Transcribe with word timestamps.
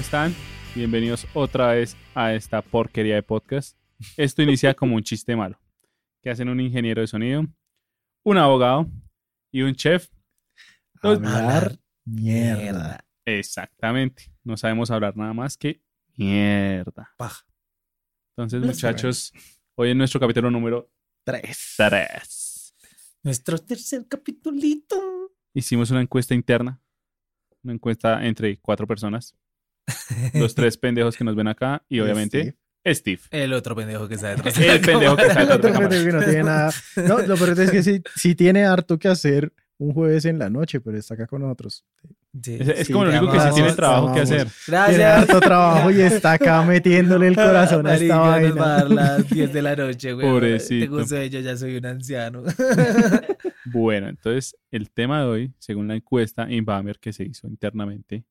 Están? 0.00 0.34
Bienvenidos 0.74 1.26
otra 1.34 1.68
vez 1.72 1.96
a 2.14 2.32
esta 2.34 2.62
porquería 2.62 3.14
de 3.16 3.22
podcast. 3.22 3.76
Esto 4.16 4.42
inicia 4.42 4.74
como 4.74 4.96
un 4.96 5.02
chiste 5.02 5.36
malo. 5.36 5.60
Que 6.22 6.30
hacen 6.30 6.48
un 6.48 6.60
ingeniero 6.60 7.00
de 7.00 7.06
sonido, 7.06 7.46
un 8.24 8.38
abogado 8.38 8.86
y 9.50 9.62
un 9.62 9.74
chef. 9.74 10.08
Los- 11.02 11.18
Hablar 11.18 11.78
mierda. 12.04 13.04
Exactamente. 13.24 14.32
No 14.44 14.56
sabemos 14.56 14.90
hablar 14.90 15.16
nada 15.16 15.32
más 15.32 15.56
que 15.56 15.82
mierda. 16.16 17.12
Paja. 17.16 17.44
Entonces, 18.36 18.60
Lo 18.60 18.66
muchachos, 18.68 19.32
hoy 19.74 19.90
en 19.90 19.98
nuestro 19.98 20.20
capítulo 20.20 20.50
número 20.50 20.90
Tres. 21.24 21.74
3 21.76 22.74
Nuestro 23.22 23.58
tercer 23.58 24.06
capitulito. 24.08 24.96
hicimos 25.52 25.90
una 25.90 26.00
encuesta 26.00 26.34
interna. 26.34 26.80
Una 27.62 27.74
encuesta 27.74 28.24
entre 28.26 28.58
cuatro 28.58 28.86
personas. 28.86 29.36
Los 30.34 30.54
tres 30.54 30.76
pendejos 30.78 31.16
que 31.16 31.24
nos 31.24 31.34
ven 31.36 31.48
acá 31.48 31.82
y 31.88 32.00
obviamente 32.00 32.56
Steve. 32.86 33.20
El 33.30 33.52
otro 33.52 33.76
pendejo 33.76 34.08
que 34.08 34.14
está 34.14 34.28
detrás. 34.34 34.56
El 34.58 34.80
pendejo 34.80 35.16
que 35.16 35.22
está 35.26 35.42
El 35.42 35.48
detrás 35.48 35.62
de 35.62 35.68
otro 35.68 35.70
la 35.82 35.88
pendejo 35.88 36.04
que 36.06 36.12
no 36.12 36.22
tiene 36.24 36.42
nada. 36.44 36.72
No, 37.06 37.18
lo 37.20 37.36
peor 37.36 37.60
es 37.60 37.70
que 37.70 37.82
sí, 37.82 38.02
sí 38.16 38.34
tiene 38.34 38.64
harto 38.64 38.98
que 38.98 39.08
hacer 39.08 39.52
un 39.78 39.92
jueves 39.94 40.24
en 40.26 40.38
la 40.38 40.50
noche, 40.50 40.80
pero 40.80 40.98
está 40.98 41.14
acá 41.14 41.26
con 41.26 41.42
nosotros. 41.42 41.84
Sí. 42.42 42.58
Es, 42.60 42.68
es 42.68 42.86
Sí, 42.86 42.92
como 42.92 43.06
lo 43.06 43.10
único 43.10 43.32
que 43.32 43.40
sí 43.40 43.48
tiene 43.54 43.72
trabajo 43.72 44.12
que 44.14 44.20
amamos. 44.20 44.30
hacer. 44.30 44.46
Tiene 44.46 44.78
Gracias. 44.98 45.18
harto 45.22 45.40
trabajo 45.40 45.90
y 45.90 46.00
está 46.00 46.32
acá 46.32 46.62
metiéndole 46.62 47.26
el 47.28 47.34
corazón 47.34 47.86
a 47.86 47.94
esta 47.94 48.06
nos 48.14 48.22
va 48.24 48.26
a 48.36 48.40
vaina. 48.40 48.54
dar 48.66 48.90
las 48.90 49.28
10 49.30 49.52
de 49.52 49.62
la 49.62 49.76
noche, 49.76 50.12
güey. 50.12 50.26
Pobrecito. 50.26 50.84
Tengo 50.86 51.06
sueño, 51.06 51.40
ya 51.40 51.56
soy 51.56 51.76
un 51.76 51.86
anciano. 51.86 52.42
Bueno, 53.66 54.08
entonces 54.08 54.56
el 54.70 54.90
tema 54.90 55.20
de 55.20 55.26
hoy, 55.26 55.54
según 55.58 55.86
la 55.88 55.94
encuesta 55.94 56.50
Inbamer 56.50 56.98
que 56.98 57.12
se 57.12 57.24
hizo 57.24 57.46
internamente, 57.46 58.24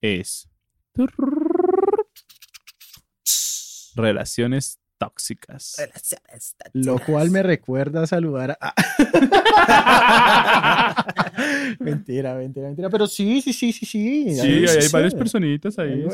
es 0.00 0.48
relaciones 3.94 4.78
tóxicas. 4.98 5.76
Lo 6.72 6.98
cual 6.98 7.30
me 7.30 7.42
recuerda 7.42 8.06
saludar 8.06 8.56
a... 8.60 8.74
mentira, 11.80 12.34
mentira, 12.34 12.66
mentira. 12.68 12.88
Pero 12.90 13.06
sí, 13.06 13.40
sí, 13.42 13.52
sí, 13.52 13.72
sí, 13.72 13.86
sí. 13.86 14.34
Sí, 14.34 14.40
hay, 14.40 14.66
hay 14.66 14.88
varias 14.92 15.14
personitas 15.14 15.78
ahí. 15.78 16.06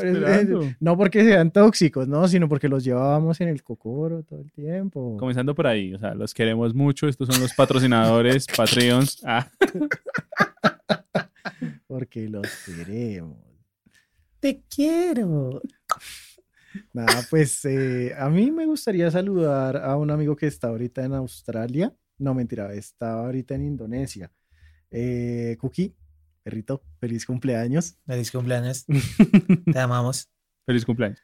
No 0.79 0.97
porque 0.97 1.23
sean 1.23 1.51
tóxicos, 1.51 2.07
no, 2.07 2.27
sino 2.27 2.49
porque 2.49 2.67
los 2.67 2.83
llevábamos 2.83 3.39
en 3.41 3.49
el 3.49 3.63
cocoro 3.63 4.23
todo 4.23 4.41
el 4.41 4.51
tiempo. 4.51 5.15
Comenzando 5.17 5.55
por 5.55 5.67
ahí, 5.67 5.93
o 5.93 5.99
sea, 5.99 6.13
los 6.13 6.33
queremos 6.33 6.73
mucho. 6.73 7.07
Estos 7.07 7.27
son 7.27 7.39
los 7.41 7.53
patrocinadores, 7.53 8.47
Patreons. 8.47 9.21
Ah, 9.25 9.47
Porque 11.87 12.27
los 12.27 12.47
queremos. 12.65 13.50
Te 14.41 14.63
quiero. 14.67 15.61
Nada, 16.93 17.21
pues 17.29 17.63
eh, 17.65 18.13
a 18.17 18.27
mí 18.29 18.51
me 18.51 18.65
gustaría 18.65 19.09
saludar 19.11 19.77
a 19.77 19.95
un 19.97 20.09
amigo 20.09 20.35
que 20.35 20.47
está 20.47 20.69
ahorita 20.69 21.05
en 21.05 21.13
Australia. 21.13 21.95
No, 22.17 22.33
mentira, 22.33 22.73
está 22.73 23.13
ahorita 23.23 23.55
en 23.55 23.67
Indonesia. 23.67 24.31
Eh, 24.89 25.57
Cookie, 25.59 25.95
perrito, 26.43 26.83
feliz 26.99 27.25
cumpleaños. 27.25 27.97
Feliz 28.05 28.31
cumpleaños. 28.31 28.85
Te 29.71 29.79
amamos. 29.79 30.27
feliz 30.65 30.85
cumpleaños. 30.85 31.21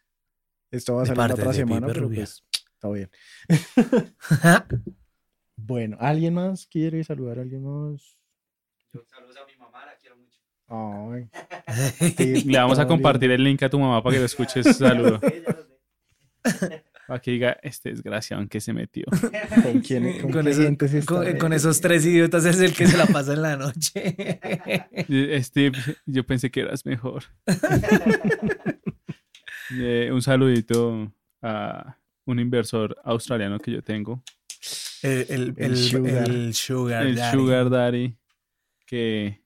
Esto 0.70 0.96
va 0.96 1.04
a 1.04 1.06
salir 1.08 1.18
la 1.18 1.34
otra 1.34 1.54
semana, 1.54 1.88
pero 1.88 2.02
Rubia. 2.02 2.20
pues 2.20 2.44
está 2.76 2.90
bien. 2.90 3.10
Bueno, 5.60 5.98
¿alguien 6.00 6.36
más 6.36 6.68
quiere 6.68 7.04
saludar 7.04 7.40
a 7.40 7.42
alguien 7.42 7.64
más? 7.64 8.16
Saludos 9.10 9.38
a 9.38 9.46
mi 9.48 9.57
sí, 12.18 12.44
Le 12.46 12.58
vamos 12.58 12.80
a 12.80 12.88
compartir 12.88 13.32
el 13.32 13.44
link 13.44 13.64
a 13.64 13.70
tu 13.70 13.80
mamá 13.80 14.02
para 14.04 14.14
que 14.16 14.20
lo 14.20 14.26
escuches. 14.26 14.78
Saludo. 14.78 15.20
Para 17.08 17.22
que 17.22 17.32
diga, 17.32 17.58
este 17.64 17.90
desgraciado 17.92 18.44
en 18.44 18.50
que 18.50 18.60
se 18.60 18.74
metió. 18.74 19.06
¿Con 19.64 19.80
quién, 19.80 20.30
con 20.30 21.54
esos 21.54 21.80
tres 21.80 22.06
idiotas 22.06 22.44
es 22.44 22.60
el 22.60 22.74
que 22.74 22.86
se 22.86 22.98
la 22.98 23.06
pasa 23.06 23.32
en 23.34 23.42
la 23.44 23.56
noche. 23.56 24.40
Steve, 25.42 25.78
yo 26.06 26.26
pensé 26.26 26.52
que 26.52 26.60
eras 26.62 26.86
mejor. 26.86 27.24
Eh, 29.72 30.10
un 30.12 30.22
saludito 30.22 31.14
a 31.42 31.98
un 32.26 32.40
inversor 32.40 32.98
australiano 33.06 33.58
que 33.60 33.72
yo 33.72 33.82
tengo, 33.82 34.22
El, 35.02 35.26
el, 35.30 35.54
El 35.58 35.72
el- 35.72 35.78
sugar. 35.78 36.30
el 36.30 36.54
sugar 36.54 37.06
el 37.08 37.16
daddy. 37.16 37.38
Sugar 37.38 37.70
Daddy, 37.70 38.16
que, 38.86 39.42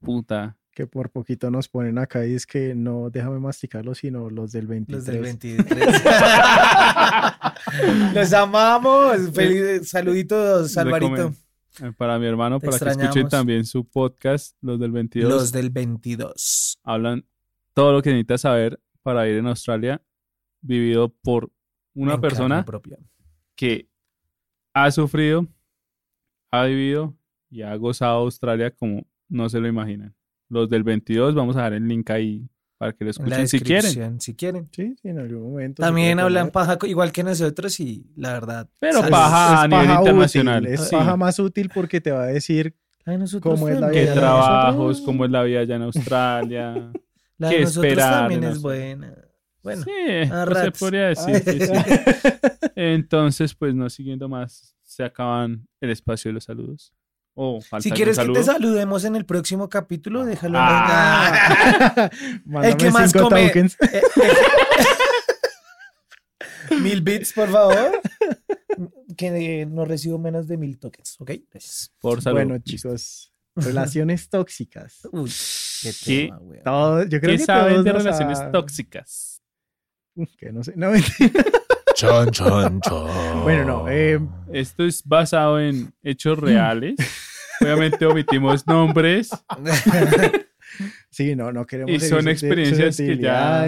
puta. 0.00 0.56
que 0.72 0.86
por 0.88 1.10
poquito 1.10 1.50
nos 1.52 1.68
ponen 1.68 1.98
acá 1.98 2.26
y 2.26 2.34
es 2.34 2.46
que 2.46 2.74
no 2.74 3.08
déjame 3.10 3.38
masticarlo, 3.38 3.94
sino 3.94 4.28
los 4.30 4.50
del 4.52 4.66
23. 4.66 4.96
Los 4.96 5.06
del 5.06 5.22
23. 5.22 6.02
Los 8.14 8.32
amamos. 8.32 9.30
Feliz 9.32 9.88
saluditos, 9.88 10.76
Alvarito. 10.76 11.32
Eh, 11.80 11.92
Para 11.96 12.18
mi 12.18 12.26
hermano, 12.26 12.60
Te 12.60 12.66
para 12.68 12.78
que 12.78 13.02
escuchen 13.02 13.28
también 13.28 13.64
su 13.64 13.84
podcast, 13.84 14.56
los 14.60 14.78
del 14.78 14.92
22. 14.92 15.30
Los 15.30 15.52
del 15.52 15.70
22. 15.70 16.80
Hablan 16.84 17.24
todo 17.72 17.92
lo 17.92 18.02
que 18.02 18.10
necesitas 18.10 18.42
saber 18.42 18.80
para 19.02 19.28
ir 19.28 19.36
en 19.36 19.46
Australia, 19.46 20.00
vivido 20.60 21.08
por 21.08 21.50
una 21.94 22.14
En 22.14 22.20
persona 22.20 22.64
propia. 22.64 22.98
que 23.56 23.88
ha 24.72 24.90
sufrido, 24.90 25.46
ha 26.50 26.64
vivido 26.64 27.14
y 27.50 27.62
ha 27.62 27.74
gozado 27.76 28.18
Australia 28.18 28.70
como 28.70 29.06
no 29.28 29.48
se 29.48 29.60
lo 29.60 29.68
imaginan. 29.68 30.14
Los 30.48 30.68
del 30.68 30.82
22, 30.84 31.34
vamos 31.34 31.56
a 31.56 31.60
dejar 31.60 31.74
el 31.74 31.88
link 31.88 32.10
ahí 32.10 32.48
para 32.76 32.92
que 32.92 33.04
lo 33.04 33.10
En 33.10 33.16
la 33.30 33.36
escuchen 33.42 33.48
si 33.48 33.60
quieren. 33.60 34.20
Si 34.20 34.34
quieren. 34.34 34.68
Sí, 34.72 34.94
sí, 35.00 35.08
en 35.08 35.18
algún 35.18 35.42
momento. 35.52 35.82
También 35.82 36.18
hablan 36.20 36.50
poner. 36.50 36.52
paja 36.52 36.78
igual 36.86 37.12
que 37.12 37.22
nosotros 37.24 37.78
y 37.80 38.06
la 38.16 38.32
verdad. 38.34 38.68
Pero 38.78 39.00
paja 39.08 39.62
a 39.62 39.64
Es 39.64 39.70
nivel 39.70 39.86
paja 39.86 39.98
internacional. 40.00 40.62
útil, 40.62 40.74
es 40.74 40.80
sí. 40.88 40.96
paja 40.96 41.16
más 41.16 41.38
útil 41.38 41.70
porque 41.74 42.00
te 42.00 42.10
va 42.10 42.24
a 42.24 42.26
decir 42.26 42.74
¿Cómo 43.42 43.68
es 43.68 43.78
la 43.80 43.90
¿Qué 43.90 44.00
vida 44.00 44.00
de 44.00 44.06
también. 44.06 44.14
trabajos? 44.14 45.00
¿Cómo 45.02 45.24
es 45.24 45.30
la 45.30 45.42
vida 45.42 45.60
allá 45.60 45.76
en 45.76 45.82
Australia? 45.82 46.92
La 47.38 47.48
de 47.48 47.56
qué 47.56 47.60
nosotros 47.62 47.84
esperar 47.84 48.12
también 48.20 48.44
es 48.44 48.50
Australia? 48.50 48.96
buena. 48.96 49.14
Bueno, 49.62 49.82
sí, 49.82 50.30
a 50.30 50.44
pues 50.46 50.58
se 50.58 50.70
podría 50.72 51.08
decir. 51.08 51.36
sí, 51.42 51.58
sí. 51.66 51.72
Entonces, 52.76 53.54
pues 53.54 53.74
no 53.74 53.90
siguiendo 53.90 54.28
más, 54.28 54.74
se 54.82 55.02
acaban 55.04 55.66
el 55.80 55.90
espacio 55.90 56.28
de 56.28 56.34
los 56.34 56.44
saludos. 56.44 56.92
Oh, 57.36 57.60
si 57.80 57.90
quieres 57.90 58.16
que 58.18 58.28
te 58.28 58.42
saludemos 58.44 59.04
en 59.04 59.16
el 59.16 59.24
próximo 59.26 59.68
capítulo, 59.68 60.24
déjalo. 60.24 60.58
en- 60.58 60.64
Ah. 60.66 62.10
Mándame 62.44 62.76
que 62.76 62.90
más 62.90 63.12
come- 63.12 63.48
tokens. 63.48 63.76
Eh, 63.80 64.02
eh, 64.02 64.02
mil 66.80 67.02
bits, 67.02 67.32
por 67.32 67.48
favor. 67.50 68.00
Que 69.16 69.66
no 69.66 69.84
recibo 69.84 70.18
menos 70.18 70.48
de 70.48 70.56
mil 70.56 70.78
tokens, 70.78 71.16
¿ok? 71.20 71.30
Gracias. 71.50 71.92
Por 72.00 72.20
salud. 72.22 72.36
Bueno, 72.36 72.58
chicos, 72.58 73.32
relaciones 73.56 74.28
tóxicas. 74.28 75.00
Uy, 75.12 75.30
qué 75.82 75.92
¿Qué? 76.04 76.24
tema, 76.26 76.38
güey. 76.38 76.62
Todo, 76.62 77.02
yo 77.04 77.20
creo 77.20 77.32
¿Qué 77.32 77.38
que 77.38 77.44
saben 77.44 77.72
todos 77.74 77.84
de 77.84 77.92
relaciones 77.92 78.52
tóxicas? 78.52 79.42
Que 80.38 80.52
no 80.52 80.62
sé. 80.62 80.72
No, 80.76 80.90
mentira. 80.90 81.44
Chon, 81.94 82.30
chon, 82.30 82.80
chon. 82.80 83.42
Bueno, 83.42 83.64
no, 83.64 83.88
eh, 83.88 84.20
Esto 84.52 84.84
es 84.84 85.02
basado 85.04 85.60
en 85.60 85.92
hechos 86.02 86.38
reales. 86.38 86.96
Obviamente 87.64 88.06
omitimos 88.06 88.66
nombres. 88.66 89.30
sí, 91.10 91.34
no, 91.36 91.52
no 91.52 91.66
queremos. 91.66 91.92
Y 91.94 92.00
son 92.00 92.28
experiencias 92.28 92.96
que 92.96 93.16
ya-. 93.18 93.66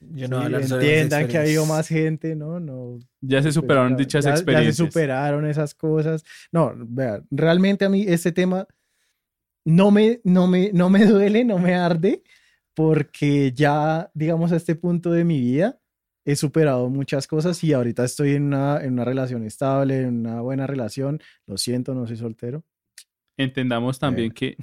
Yo 0.00 0.28
no 0.28 0.38
Sí, 0.38 0.44
hablar 0.44 0.64
sobre 0.68 0.86
entiendan 1.00 1.26
que 1.26 1.38
ha 1.38 1.40
habido 1.40 1.66
más 1.66 1.88
gente, 1.88 2.36
¿no? 2.36 2.60
no 2.60 3.00
Ya 3.20 3.42
se 3.42 3.50
superaron 3.50 3.92
ya- 3.92 3.96
dichas 3.96 4.24
ya- 4.24 4.30
experiencias. 4.30 4.76
Ya 4.78 4.84
se 4.84 4.90
superaron 4.92 5.44
esas 5.46 5.74
cosas. 5.74 6.24
No, 6.52 6.72
vea, 6.76 7.20
realmente 7.32 7.84
a 7.84 7.88
mí 7.88 8.04
este 8.06 8.30
tema 8.30 8.66
no 9.64 9.90
me, 9.90 10.20
no 10.22 10.46
me, 10.46 10.70
no 10.72 10.88
me 10.88 11.04
duele, 11.04 11.44
no 11.44 11.58
me 11.58 11.74
arde, 11.74 12.22
porque 12.74 13.52
ya, 13.52 14.08
digamos, 14.14 14.52
a 14.52 14.56
este 14.56 14.76
punto 14.76 15.10
de 15.10 15.24
mi 15.24 15.40
vida 15.40 15.80
he 16.24 16.36
superado 16.36 16.88
muchas 16.90 17.26
cosas 17.26 17.62
y 17.64 17.72
ahorita 17.72 18.04
estoy 18.04 18.34
en 18.34 18.44
una, 18.44 18.80
en 18.84 18.92
una 18.92 19.04
relación 19.04 19.42
estable, 19.44 20.02
en 20.02 20.20
una 20.20 20.42
buena 20.42 20.66
relación. 20.68 21.20
Lo 21.46 21.56
siento, 21.58 21.92
no 21.94 22.06
soy 22.06 22.18
soltero. 22.18 22.62
Entendamos 23.38 23.98
también 23.98 24.30
que 24.32 24.56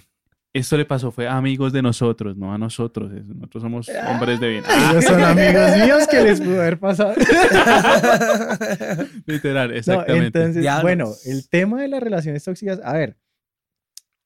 esto 0.54 0.78
le 0.78 0.86
pasó 0.86 1.12
fue 1.12 1.28
a 1.28 1.36
amigos 1.36 1.74
de 1.74 1.82
nosotros, 1.82 2.38
no 2.38 2.54
a 2.54 2.58
nosotros. 2.58 3.12
Nosotros 3.12 3.62
somos 3.64 3.90
hombres 4.10 4.40
de 4.40 4.50
bien. 4.50 4.64
Ah, 4.68 4.90
Ellos 4.92 5.04
son 5.06 5.22
amigos 5.22 5.78
míos 5.84 6.08
que 6.10 6.24
les 6.24 6.40
pudo 6.40 6.62
haber 6.62 6.80
pasado. 6.80 7.14
literal, 9.26 9.70
No, 9.70 9.76
exactamente. 9.76 10.26
entonces, 10.28 10.62
Diablos. 10.62 10.84
bueno, 10.84 11.12
el 11.26 11.50
tema 11.50 11.82
de 11.82 11.88
las 11.90 12.02
relaciones 12.02 12.44
tóxicas, 12.44 12.80
a 12.84 12.94
ver, 12.94 13.18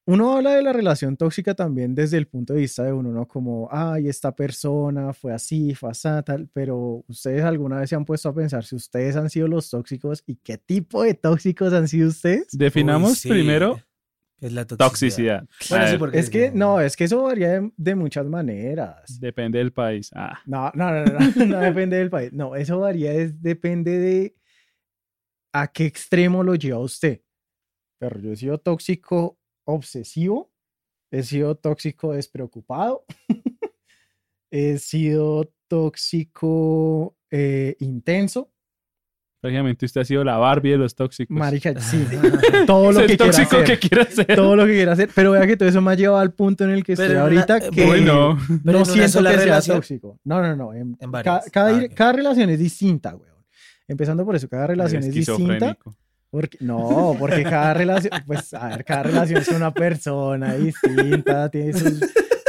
uno 0.06 0.36
habla 0.36 0.54
de 0.56 0.62
la 0.64 0.74
relación 0.74 1.18
tóxica 1.18 1.54
también 1.56 1.94
desde 1.96 2.18
el 2.18 2.28
punto 2.28 2.54
de 2.54 2.62
vista 2.62 2.84
de 2.84 2.94
uno, 2.94 3.12
¿no? 3.12 3.28
Como, 3.28 3.68
ay, 3.72 4.08
esta 4.08 4.36
persona 4.36 5.14
fue 5.14 5.34
así, 5.34 5.76
fue 5.76 5.92
así, 5.92 6.08
tal, 6.26 6.50
pero 6.54 7.04
ustedes 7.08 7.44
alguna 7.44 7.80
vez 7.80 7.90
se 7.90 7.96
han 7.96 8.06
puesto 8.06 8.30
a 8.30 8.34
pensar 8.36 8.64
si 8.66 8.76
ustedes 8.76 9.16
han 9.16 9.30
sido 9.30 9.48
los 9.48 9.70
tóxicos 9.70 10.24
y 10.26 10.36
qué 10.36 10.58
tipo 10.58 11.04
de 11.04 11.14
tóxicos 11.14 11.74
han 11.74 11.88
sido 11.88 12.10
ustedes. 12.10 12.48
Definamos 12.52 13.12
Uy, 13.12 13.16
sí. 13.18 13.30
primero 13.30 13.80
Es 14.42 14.54
la 14.54 14.66
toxicidad. 14.66 15.42
toxicidad. 15.46 15.48
Bueno, 15.70 15.86
sí, 15.86 15.92
ver, 15.92 16.00
porque 16.00 16.20
Es 16.20 16.30
que, 16.30 16.52
no, 16.52 16.80
es 16.80 16.96
que 16.96 17.04
eso 17.04 17.24
varía 17.24 17.60
de, 17.60 17.72
de 17.76 17.96
muchas 17.96 18.26
maneras. 18.26 19.20
Depende 19.20 19.58
del 19.60 19.74
país. 19.74 20.12
Ah, 20.16 20.40
No, 20.46 20.72
no, 20.74 20.92
no, 20.92 21.06
no, 21.06 21.20
no, 21.36 21.46
no 21.46 21.60
depende 21.60 21.98
del 21.98 22.10
país. 22.10 22.32
No, 22.34 22.56
eso 22.56 22.80
varía, 22.80 23.14
es, 23.14 23.42
depende 23.42 23.98
de 24.00 24.36
a 25.54 25.68
qué 25.72 25.86
extremo 25.86 26.44
lo 26.44 26.56
lleva 26.56 26.80
usted. 26.80 27.22
Pero 28.00 28.20
yo 28.20 28.32
he 28.32 28.36
sido 28.36 28.58
tóxico 28.60 29.38
obsesivo, 29.66 30.54
he 31.12 31.24
sido 31.24 31.56
tóxico 31.56 32.14
despreocupado, 32.14 33.06
he 34.52 34.78
sido 34.78 35.54
tóxico 35.68 37.18
eh, 37.30 37.76
intenso. 37.80 38.54
Prácticamente 39.42 39.86
usted 39.86 40.02
ha 40.02 40.06
sido 40.06 40.24
la 40.24 40.38
Barbie 40.38 40.72
de 40.72 40.78
los 40.78 40.96
tóxicos. 40.96 41.36
Marica, 41.38 41.80
sí, 41.80 42.06
todo 42.68 42.92
lo 42.92 43.00
Es 43.02 43.06
que 43.08 43.12
el 43.14 43.18
quiera 43.18 43.32
tóxico 43.32 43.56
hacer. 43.58 43.66
que 43.80 43.88
quiere 43.88 44.02
hacer. 44.04 44.36
Todo 44.36 44.56
lo 44.56 44.66
que 44.66 44.74
quiera 44.74 44.92
hacer, 44.94 45.10
pero 45.16 45.32
vea 45.32 45.48
que 45.48 45.58
todo 45.58 45.70
eso 45.70 45.82
me 45.82 45.92
ha 45.92 45.96
llevado 45.96 46.20
al 46.20 46.34
punto 46.34 46.64
en 46.64 46.72
el 46.72 46.84
que 46.84 46.96
Pero 46.96 47.08
estoy 47.08 47.18
ahorita 47.22 47.60
que 47.70 47.86
Bueno, 47.86 48.38
no 48.64 48.86
siento 48.86 49.24
que 49.24 49.38
sea 49.40 49.62
tóxico. 49.62 50.20
No, 50.24 50.42
no, 50.42 50.56
no. 50.56 50.74
En, 50.74 50.98
En 51.00 51.12
ca- 51.12 51.42
cada, 51.52 51.78
Ah, 51.78 51.84
cada 51.94 52.12
relación 52.14 52.50
es 52.50 52.60
distinta, 52.60 53.16
weón. 53.16 53.30
Empezando 53.88 54.26
por 54.26 54.36
eso, 54.36 54.48
cada 54.50 54.68
relación 54.68 55.04
es 55.04 55.14
distinta. 55.14 55.78
Porque, 56.32 56.58
no, 56.62 57.16
porque 57.18 57.42
cada 57.44 57.74
relación, 57.74 58.12
pues, 58.28 58.54
a 58.54 58.68
ver, 58.70 58.86
cada 58.86 59.02
relación 59.04 59.42
es 59.42 59.48
una 59.48 59.74
persona 59.74 60.54
distinta, 60.54 61.50
tiene 61.50 61.74
sus 61.74 62.00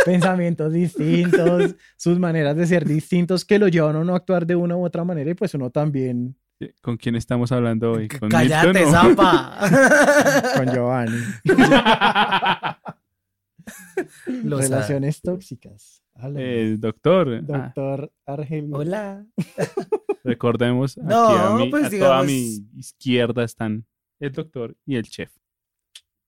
pensamientos 0.05 0.71
distintos, 0.73 1.75
sus 1.97 2.19
maneras 2.19 2.57
de 2.57 2.67
ser 2.67 2.87
distintos 2.87 3.45
que 3.47 3.59
lo 3.59 3.69
llevan 3.69 3.97
a 3.97 4.01
uno 4.01 4.13
a 4.13 4.17
actuar 4.19 4.47
de 4.47 4.55
una 4.57 4.77
u 4.77 4.85
otra 4.85 5.05
manera 5.05 5.31
y 5.31 5.35
pues 5.35 5.55
uno 5.55 5.71
también 5.71 6.37
¿Con 6.83 6.97
quién 6.97 7.17
estamos 7.17 7.53
hablando 7.53 7.93
hoy? 7.93 8.09
¿Con 8.09 8.29
Cállate, 8.29 8.69
Milton 8.73 8.93
zapa. 8.93 10.55
con 10.57 10.67
Giovanni. 10.75 11.19
Los 14.45 14.61
Relaciones 14.63 15.21
tóxicas. 15.21 16.03
Háblame. 16.15 16.61
El 16.61 16.81
doctor. 16.81 17.35
Ah, 17.35 17.41
Doctor 17.43 18.13
Argelio. 18.27 18.77
Hola. 18.77 19.27
recordemos, 20.25 20.99
aquí 20.99 21.07
No, 21.07 21.29
a, 21.29 21.57
mi, 21.57 21.71
pues, 21.71 21.87
a 21.87 21.91
toda 21.99 22.23
mi 22.25 22.59
izquierda 22.77 23.45
están 23.45 23.87
el 24.19 24.33
doctor 24.33 24.77
y 24.85 24.97
el 24.97 25.09
chef. 25.09 25.31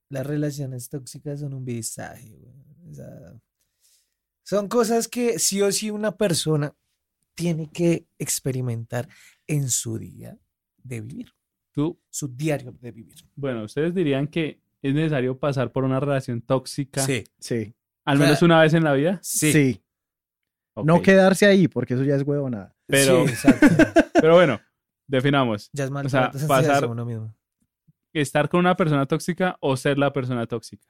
Las 0.09 0.27
relaciones 0.27 0.89
tóxicas 0.89 1.41
son 1.41 1.55
un 1.55 1.65
visaje, 1.65 2.37
güey. 2.39 2.55
O 2.91 2.95
sea, 2.95 3.09
son 4.45 4.69
cosas 4.69 5.09
que 5.09 5.39
sí 5.39 5.61
o 5.63 5.73
sí 5.73 5.91
una 5.91 6.17
persona 6.17 6.75
tiene 7.35 7.71
que 7.71 8.07
experimentar 8.19 9.09
en 9.47 9.69
su 9.69 9.99
día 9.99 10.37
de 10.83 11.01
vivir, 11.01 11.33
Tú, 11.73 11.99
su 12.11 12.29
diario 12.29 12.73
de 12.81 12.91
vivir. 12.93 13.17
bueno, 13.35 13.65
ustedes 13.65 13.95
dirían 13.95 14.27
que 14.29 14.61
es 14.83 14.95
necesario 14.95 15.39
pasar 15.39 15.71
por 15.73 15.85
una 15.85 16.01
relación 16.01 16.41
tóxica 16.43 17.03
Sí, 17.03 17.25
Sí. 17.39 17.75
al 18.05 18.17
O 18.17 18.19
sea, 18.19 18.27
menos 18.27 18.43
una 18.43 18.61
vez 18.61 18.75
en 18.75 18.85
la 18.85 18.93
vida. 18.93 19.19
sí. 19.23 19.53
Sí. 19.53 19.83
No 20.85 21.03
quedarse 21.03 21.45
ahí, 21.47 21.69
porque 21.69 21.95
eso 21.95 22.03
ya 22.03 22.17
es 22.17 22.23
huevonada. 22.23 22.75
Pero- 22.87 23.27
Sí, 23.27 23.33
exacto. 23.33 23.67
Pero 24.23 24.35
bueno, 24.35 24.59
definamos. 25.07 25.69
Ya 25.73 25.85
es 25.85 25.91
mal 25.91 26.07
O 26.07 26.09
sea, 26.09 26.31
pasar- 26.49 26.87
uno 26.87 27.05
mismo. 27.05 27.35
Estar 28.15 28.49
con 28.49 28.61
una 28.61 28.77
persona 28.77 29.07
tóxica 29.07 29.57
o 29.61 29.77
ser 29.77 29.99
la 29.99 30.13
persona 30.13 30.47
tóxica. 30.47 30.87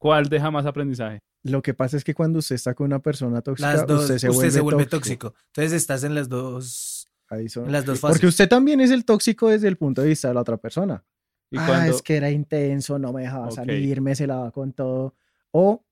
¿Cuál 0.00 0.30
deja 0.30 0.50
más 0.50 0.64
aprendizaje? 0.64 1.20
Lo 1.42 1.60
que 1.60 1.74
pasa 1.74 1.96
es 1.98 2.04
que 2.04 2.14
cuando 2.14 2.38
usted 2.38 2.54
está 2.54 2.72
con 2.74 2.86
una 2.86 3.00
persona 3.00 3.42
tóxica, 3.42 3.74
Las 3.74 3.86
dos, 3.86 4.02
usted 4.04 4.16
se 4.18 4.28
usted 4.30 4.34
vuelve, 4.38 4.50
se 4.50 4.60
vuelve 4.62 4.86
tóxico. 4.86 5.28
tóxico. 5.28 5.46
Entonces 5.48 5.72
estás 5.74 6.04
en 6.04 6.14
las 6.14 6.28
dos, 6.30 7.06
Ahí 7.28 7.48
son- 7.50 7.66
en 7.66 7.72
las 7.72 7.84
dos 7.84 8.00
fases. 8.00 8.14
Porque 8.16 8.26
usted 8.26 8.48
también 8.48 8.80
es 8.80 8.90
el 8.90 9.04
tóxico 9.04 9.48
desde 9.50 9.68
el 9.68 9.76
punto 9.76 10.00
de 10.00 10.08
vista 10.08 10.28
de 10.28 10.34
la 10.34 10.40
otra 10.40 10.56
persona. 10.56 11.04
Y 11.50 11.58
ah, 11.58 11.64
cuando, 11.66 11.92
es 11.94 12.00
que 12.02 12.16
era 12.16 12.30
intenso, 12.30 12.98
no 12.98 13.12
me 13.12 13.22
dejaba 13.22 13.48
Ok. 13.48 13.54
salir, 13.56 14.00
me 14.00 14.14
celaba 14.16 14.50
con 14.52 14.72
todo. 14.72 15.14
O, 15.50 15.84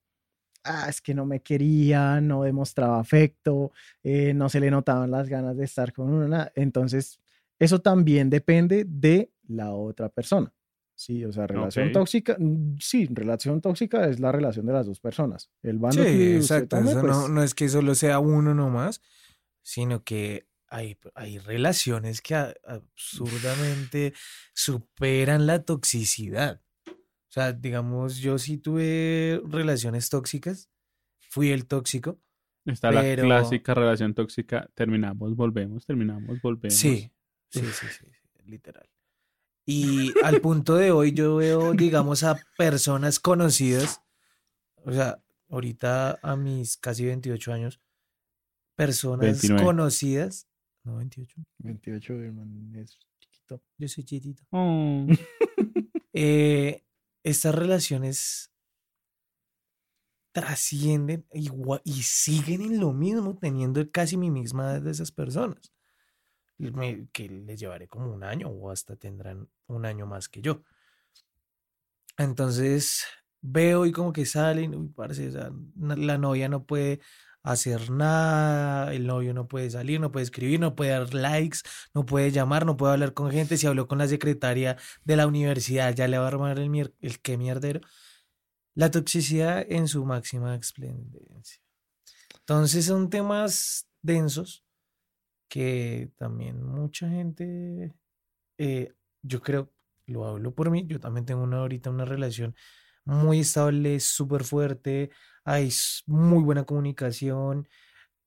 ah, 0.63 0.87
es 0.89 1.01
que 1.01 1.13
no 1.13 1.25
me 1.27 1.41
quería, 1.41 2.19
no 2.19 2.41
demostraba 2.43 2.99
afecto, 2.99 3.71
eh, 4.01 4.33
no 4.33 4.49
se 4.49 4.59
le 4.59 4.71
notaban 4.71 5.11
las 5.11 5.29
ganas 5.29 5.55
de 5.55 5.65
estar 5.65 5.93
con 5.93 6.09
uno. 6.11 6.27
nada. 6.27 6.51
Entonces, 6.55 7.19
eso 7.59 7.79
también 7.79 8.29
depende 8.31 8.85
de 8.87 9.31
la 9.47 9.71
otra 9.73 10.09
persona. 10.09 10.51
Sí, 10.99 11.23
o 11.23 11.31
sea, 11.31 11.47
relación 11.47 11.93
tóxica, 11.93 12.35
mm, 12.37 12.75
sí, 12.81 13.07
relación 13.09 13.61
tóxica 13.61 14.05
es 14.09 14.19
la 14.19 14.33
relación 14.33 14.65
de 14.65 14.73
las 14.73 14.85
dos 14.85 14.99
personas. 14.99 15.49
El 15.63 15.79
bando 15.79 16.03
Sí, 16.03 16.09
que 16.09 16.35
exacto. 16.35 16.75
tome, 16.75 16.91
eso 16.91 16.99
pues, 16.99 17.11
no, 17.13 17.29
no 17.29 17.41
es 17.41 17.55
que 17.55 17.69
solo 17.69 17.95
sea 17.95 18.19
uno 18.19 18.53
nomás, 18.53 19.01
sino 19.61 20.03
que 20.03 20.49
hay, 20.67 20.97
hay 21.15 21.37
relaciones 21.39 22.19
que 22.21 22.35
absurdamente 22.35 24.13
superan 24.53 25.47
la 25.47 25.63
toxicidad. 25.63 26.61
O 26.85 27.31
sea, 27.31 27.53
digamos, 27.53 28.17
yo 28.17 28.37
sí 28.37 28.57
tuve 28.57 29.41
relaciones 29.45 30.09
tóxicas, 30.09 30.69
fui 31.29 31.51
el 31.51 31.65
tóxico. 31.65 32.19
está 32.65 32.89
pero- 32.91 33.23
la 33.25 33.39
clásica 33.39 33.73
relación 33.73 34.13
tóxica, 34.13 34.69
terminamos, 34.75 35.33
volvemos, 35.37 35.85
terminamos, 35.85 36.41
volvemos. 36.41 36.75
Sí, 36.77 37.09
sí, 37.51 37.61
sí, 37.61 37.87
sí, 37.87 37.87
sí, 38.11 38.41
literal. 38.43 38.89
Y 39.71 40.11
al 40.23 40.41
punto 40.41 40.75
de 40.77 40.89
hoy 40.91 41.11
yo 41.13 41.35
veo, 41.35 41.73
digamos, 41.73 42.23
a 42.23 42.39
personas 42.57 43.19
conocidas, 43.19 44.01
o 44.77 44.91
sea, 44.91 45.23
ahorita 45.49 46.17
a 46.23 46.35
mis 46.35 46.75
casi 46.77 47.05
28 47.05 47.53
años, 47.53 47.79
personas 48.75 49.25
29. 49.25 49.63
conocidas, 49.63 50.47
no 50.83 50.95
28, 50.97 51.35
28, 51.59 52.13
hermano, 52.15 52.79
es 52.79 52.97
chiquito. 53.19 53.61
yo 53.77 53.87
soy 53.87 54.03
chiquitito. 54.05 54.43
Oh, 54.51 55.05
Eh, 56.13 56.83
estas 57.23 57.53
relaciones 57.53 58.51
trascienden 60.33 61.25
igua- 61.31 61.81
y 61.85 62.01
siguen 62.03 62.61
en 62.61 62.79
lo 62.79 62.93
mismo, 62.93 63.37
teniendo 63.37 63.87
casi 63.91 64.17
mi 64.17 64.31
misma 64.31 64.71
edad 64.71 64.81
de 64.81 64.91
esas 64.91 65.11
personas. 65.11 65.71
Me- 66.59 67.07
que 67.11 67.29
les 67.29 67.59
llevaré 67.59 67.87
como 67.87 68.11
un 68.13 68.23
año 68.23 68.49
o 68.49 68.69
hasta 68.69 68.95
tendrán 68.95 69.49
un 69.67 69.85
año 69.85 70.05
más 70.05 70.27
que 70.29 70.41
yo. 70.41 70.61
Entonces 72.17 73.05
veo 73.41 73.85
y 73.85 73.91
como 73.91 74.11
que 74.11 74.25
salen, 74.25 74.75
uy, 74.75 74.93
la 75.75 76.17
novia 76.17 76.49
no 76.49 76.65
puede 76.65 76.99
hacer 77.43 77.89
nada, 77.89 78.93
el 78.93 79.07
novio 79.07 79.33
no 79.33 79.47
puede 79.47 79.69
salir, 79.69 80.01
no 80.01 80.11
puede 80.11 80.25
escribir, 80.25 80.59
no 80.59 80.75
puede 80.75 80.91
dar 80.91 81.13
likes, 81.13 81.59
no 81.93 82.05
puede 82.05 82.31
llamar, 82.31 82.65
no 82.65 82.75
puede 82.75 82.93
hablar 82.93 83.13
con 83.13 83.31
gente. 83.31 83.55
Si 83.57 83.65
habló 83.65 83.87
con 83.87 83.97
la 83.97 84.07
secretaria 84.09 84.75
de 85.05 85.15
la 85.15 85.27
universidad, 85.27 85.95
ya 85.95 86.07
le 86.09 86.17
va 86.17 86.25
a 86.25 86.27
armar 86.27 86.59
el, 86.59 86.69
mier- 86.69 86.93
el 86.99 87.21
qué 87.21 87.37
mierdero. 87.37 87.79
La 88.75 88.91
toxicidad 88.91 89.65
en 89.69 89.87
su 89.87 90.05
máxima 90.05 90.55
explendencia. 90.55 91.61
Entonces 92.41 92.85
son 92.85 93.09
temas 93.09 93.87
densos 94.01 94.65
que 95.49 96.11
también 96.17 96.63
mucha 96.63 97.09
gente, 97.09 97.93
eh, 98.57 98.93
yo 99.23 99.41
creo, 99.41 99.73
lo 100.07 100.25
hablo 100.27 100.55
por 100.55 100.71
mí, 100.71 100.85
yo 100.87 100.99
también 100.99 101.25
tengo 101.25 101.43
una, 101.43 101.59
ahorita 101.59 101.89
una 101.89 102.05
relación 102.05 102.55
muy 103.05 103.41
estable, 103.41 103.99
súper 103.99 104.43
fuerte, 104.43 105.11
hay 105.43 105.71
muy 106.07 106.43
buena 106.43 106.65
comunicación. 106.65 107.67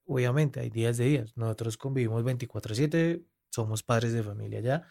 Obviamente, 0.06 0.60
hay 0.60 0.70
días 0.70 0.98
de 0.98 1.06
días. 1.06 1.36
Nosotros 1.36 1.76
convivimos 1.78 2.24
24/7, 2.24 3.24
somos 3.50 3.82
padres 3.82 4.12
de 4.12 4.22
familia 4.22 4.60
ya, 4.60 4.88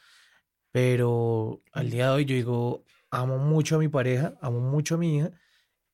pero 0.72 1.62
al 1.74 1.90
día 1.92 2.08
de 2.08 2.12
hoy 2.12 2.26
yo 2.26 2.36
digo, 2.36 2.86
amo 3.12 3.38
mucho 3.38 3.76
a 3.76 3.80
mi 3.80 3.90
pareja, 3.90 4.38
amo 4.42 4.60
mucho 4.62 4.96
a 4.96 4.98
mi 4.98 5.18
hija 5.18 5.32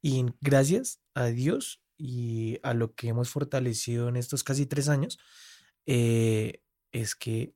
y 0.01 0.25
gracias 0.41 1.01
a 1.15 1.25
Dios 1.27 1.81
y 1.97 2.59
a 2.63 2.73
lo 2.73 2.93
que 2.95 3.09
hemos 3.09 3.29
fortalecido 3.29 4.09
en 4.09 4.17
estos 4.17 4.43
casi 4.43 4.65
tres 4.67 4.89
años, 4.89 5.19
eh, 5.87 6.61
es 6.91 7.15
que 7.15 7.53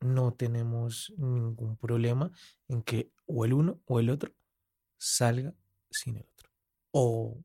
no 0.00 0.32
tenemos 0.32 1.12
ningún 1.18 1.76
problema 1.76 2.30
en 2.68 2.82
que 2.82 3.10
o 3.26 3.44
el 3.44 3.52
uno 3.52 3.80
o 3.86 3.98
el 4.00 4.08
otro 4.10 4.32
salga 4.96 5.52
sin 5.90 6.16
el 6.16 6.22
otro. 6.22 6.48
o 6.92 7.38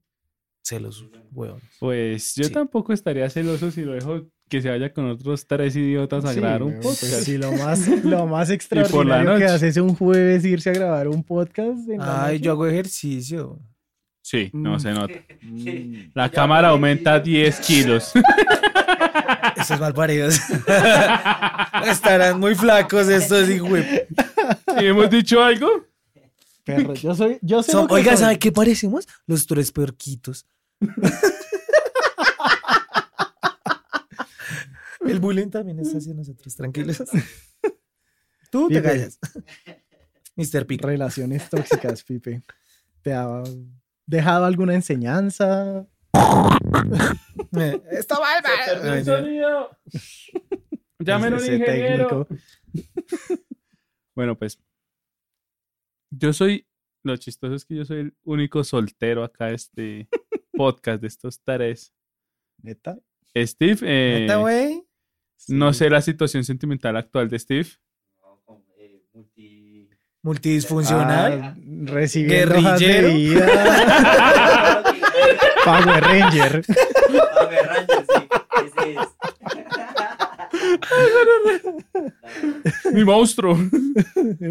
celos 0.64 1.06
huevones. 1.32 1.64
Pues 1.80 2.34
yo 2.36 2.46
Sí. 2.46 2.52
tampoco 2.54 2.92
estaría 2.94 3.30
celoso 3.30 3.70
si 3.72 3.82
lo 3.84 3.94
dejo 3.94 4.24
que 4.50 4.62
se 4.62 4.70
vaya 4.70 4.92
con 4.94 5.06
otros 5.10 5.46
tres 5.48 5.76
idiotas 5.76 6.24
a 6.26 6.34
Sí, 6.34 6.40
grabar 6.40 6.64
un 6.64 6.70
weón, 6.72 6.82
podcast. 6.82 7.00
pues 7.12 7.24
sí, 7.24 7.38
lo 7.38 7.52
más, 7.54 7.88
lo 8.04 8.26
más 8.26 8.50
extraordinario 8.50 9.34
que 9.36 9.42
noche. 9.42 9.46
haces 9.46 9.78
un 9.78 9.96
jueves 9.96 10.44
irse 10.46 10.70
a 10.72 10.74
grabar 10.74 11.08
un 11.08 11.24
podcast. 11.24 11.88
en 11.90 12.00
Ay, 12.02 12.40
yo 12.40 12.52
hago 12.54 12.66
ejercicio. 12.68 13.60
Sí, 14.24 14.50
no 14.54 14.76
Mm. 14.76 14.80
se 14.80 14.92
nota. 14.94 15.14
Mm. 15.44 16.12
La 16.16 16.32
cámara 16.32 16.70
aumenta 16.70 17.20
10 17.20 17.60
kilos. 17.60 18.12
Estos 19.66 19.80
malparidos. 19.80 20.36
Estarán 21.86 22.40
muy 22.40 22.54
flacos 22.54 23.08
estos, 23.08 23.50
hijo 23.50 23.76
¿Y 23.78 24.86
hemos 24.86 25.10
dicho 25.10 25.44
algo? 25.44 25.88
Perro, 26.64 26.94
yo 26.94 27.16
soy, 27.16 27.40
yo 27.42 27.64
sé 27.64 27.72
que 27.72 27.78
Oiga. 27.94 28.16
¿sabe 28.16 28.38
qué 28.38 28.52
parecemos? 28.52 29.08
Los 29.26 29.48
tres 29.48 29.72
peorquitos. 29.72 30.46
El 35.02 35.20
bullying 35.20 35.50
también 35.50 35.80
está 35.80 35.98
hacia 35.98 36.14
nosotros, 36.14 36.56
tranquilos. 36.56 36.98
Tú 38.52 38.68
te 38.68 38.76
Pipe. 38.76 38.88
callas. 38.88 39.20
Mr. 40.36 40.66
Pico. 40.68 40.88
Relaciones 40.88 41.50
tóxicas, 41.50 42.04
Pipe. 42.04 42.44
¿Te 43.02 43.14
ha 43.14 43.42
dejado 44.06 44.46
alguna 44.46 44.76
enseñanza? 44.76 45.88
Está 47.92 48.20
mal, 48.20 48.44
mal. 48.84 49.06
sonido. 49.06 49.70
Llamen 51.00 51.34
a 51.34 51.38
un 51.38 51.42
Ese 51.44 51.56
ingeniero. 51.56 52.26
técnico. 52.26 52.28
Bueno, 54.16 54.36
pues. 54.38 54.60
Yo 56.12 56.34
soy. 56.34 56.68
Lo 57.04 57.18
chistoso 57.18 57.54
es 57.54 57.66
que 57.66 57.76
yo 57.76 57.86
soy 57.86 58.00
el 58.00 58.14
único 58.24 58.64
soltero 58.64 59.24
acá 59.24 59.48
de 59.48 59.56
este 59.56 60.08
podcast 60.54 61.02
de 61.02 61.08
estos 61.08 61.40
tres. 61.44 61.94
¿Neta? 62.62 62.98
Steve, 63.38 63.78
eh, 63.84 64.20
¿Neta, 64.22 64.38
güey? 64.38 64.82
no 65.50 65.74
sé 65.74 65.90
la 65.90 66.02
situación 66.02 66.44
sentimental 66.46 66.96
actual 66.98 67.30
de 67.30 67.38
Steve. 67.38 67.68
Multidisfuncional. 70.24 71.42
Ah, 71.44 71.56
recibiendo 71.84 72.58
hojas 72.58 72.80
Guerrillero. 75.66 76.62
vida. 76.62 77.30
Power 77.34 77.68
Ranger. 77.68 78.16
¡Mi 82.94 83.04
monstruo! 83.04 83.58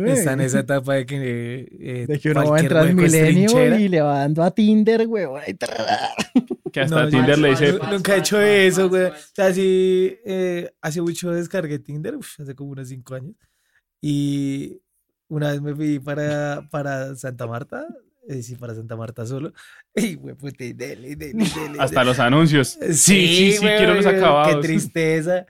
Está 0.06 0.33
en 0.33 0.40
esa 0.40 0.61
etapa 0.61 0.94
de 0.94 1.06
que. 1.06 1.68
eh, 1.80 2.06
De 2.06 2.18
que 2.18 2.30
uno 2.30 2.50
va 2.50 2.56
a 2.56 2.61
entrar 2.61 2.87
es 2.87 2.94
milenio 2.94 3.76
y 3.78 3.88
le 3.88 4.00
va 4.00 4.21
dando 4.21 4.42
a 4.42 4.50
Tinder, 4.50 5.06
huevón. 5.06 5.42
y 5.47 5.52
tra- 5.54 6.11
Que 6.73 6.80
hasta 6.80 7.04
No, 7.04 7.09
Tinder 7.09 7.37
yo- 7.37 7.42
le 7.42 7.49
dice. 7.50 7.73
nu- 7.73 7.78
Nunca 7.92 8.14
he 8.14 8.18
hecho 8.18 8.40
eso, 8.40 8.88
güey. 8.88 9.04
O 9.06 9.12
sea, 9.33 9.52
sí, 9.52 10.16
eh, 10.25 10.71
hace 10.80 11.00
mucho 11.02 11.30
descargué 11.33 11.78
Tinder, 11.78 12.16
uf, 12.16 12.40
hace 12.40 12.54
como 12.54 12.71
unos 12.73 12.88
cinco 12.88 13.14
años. 13.14 13.35
Y 14.00 14.80
una 15.28 15.50
vez 15.52 15.61
me 15.62 15.75
fui 15.75 15.99
para, 15.99 16.68
para 16.71 17.14
Santa 17.16 17.47
Marta, 17.47 17.87
sí, 18.43 18.57
para 18.57 18.75
Santa 18.75 18.97
Marta 18.97 19.26
solo. 19.26 19.52
Y, 19.95 20.14
güey, 20.16 20.35
pues, 20.35 20.54
dele, 20.57 20.75
dele, 20.75 21.16
dele, 21.16 21.45
Hasta 21.78 22.04
los 22.04 22.19
anuncios. 22.19 22.78
Sí, 22.93 23.52
sí, 23.52 23.59
quiero 23.61 23.95
los 23.95 24.07
acabados. 24.07 24.57
Qué 24.57 24.62
tristeza. 24.69 25.47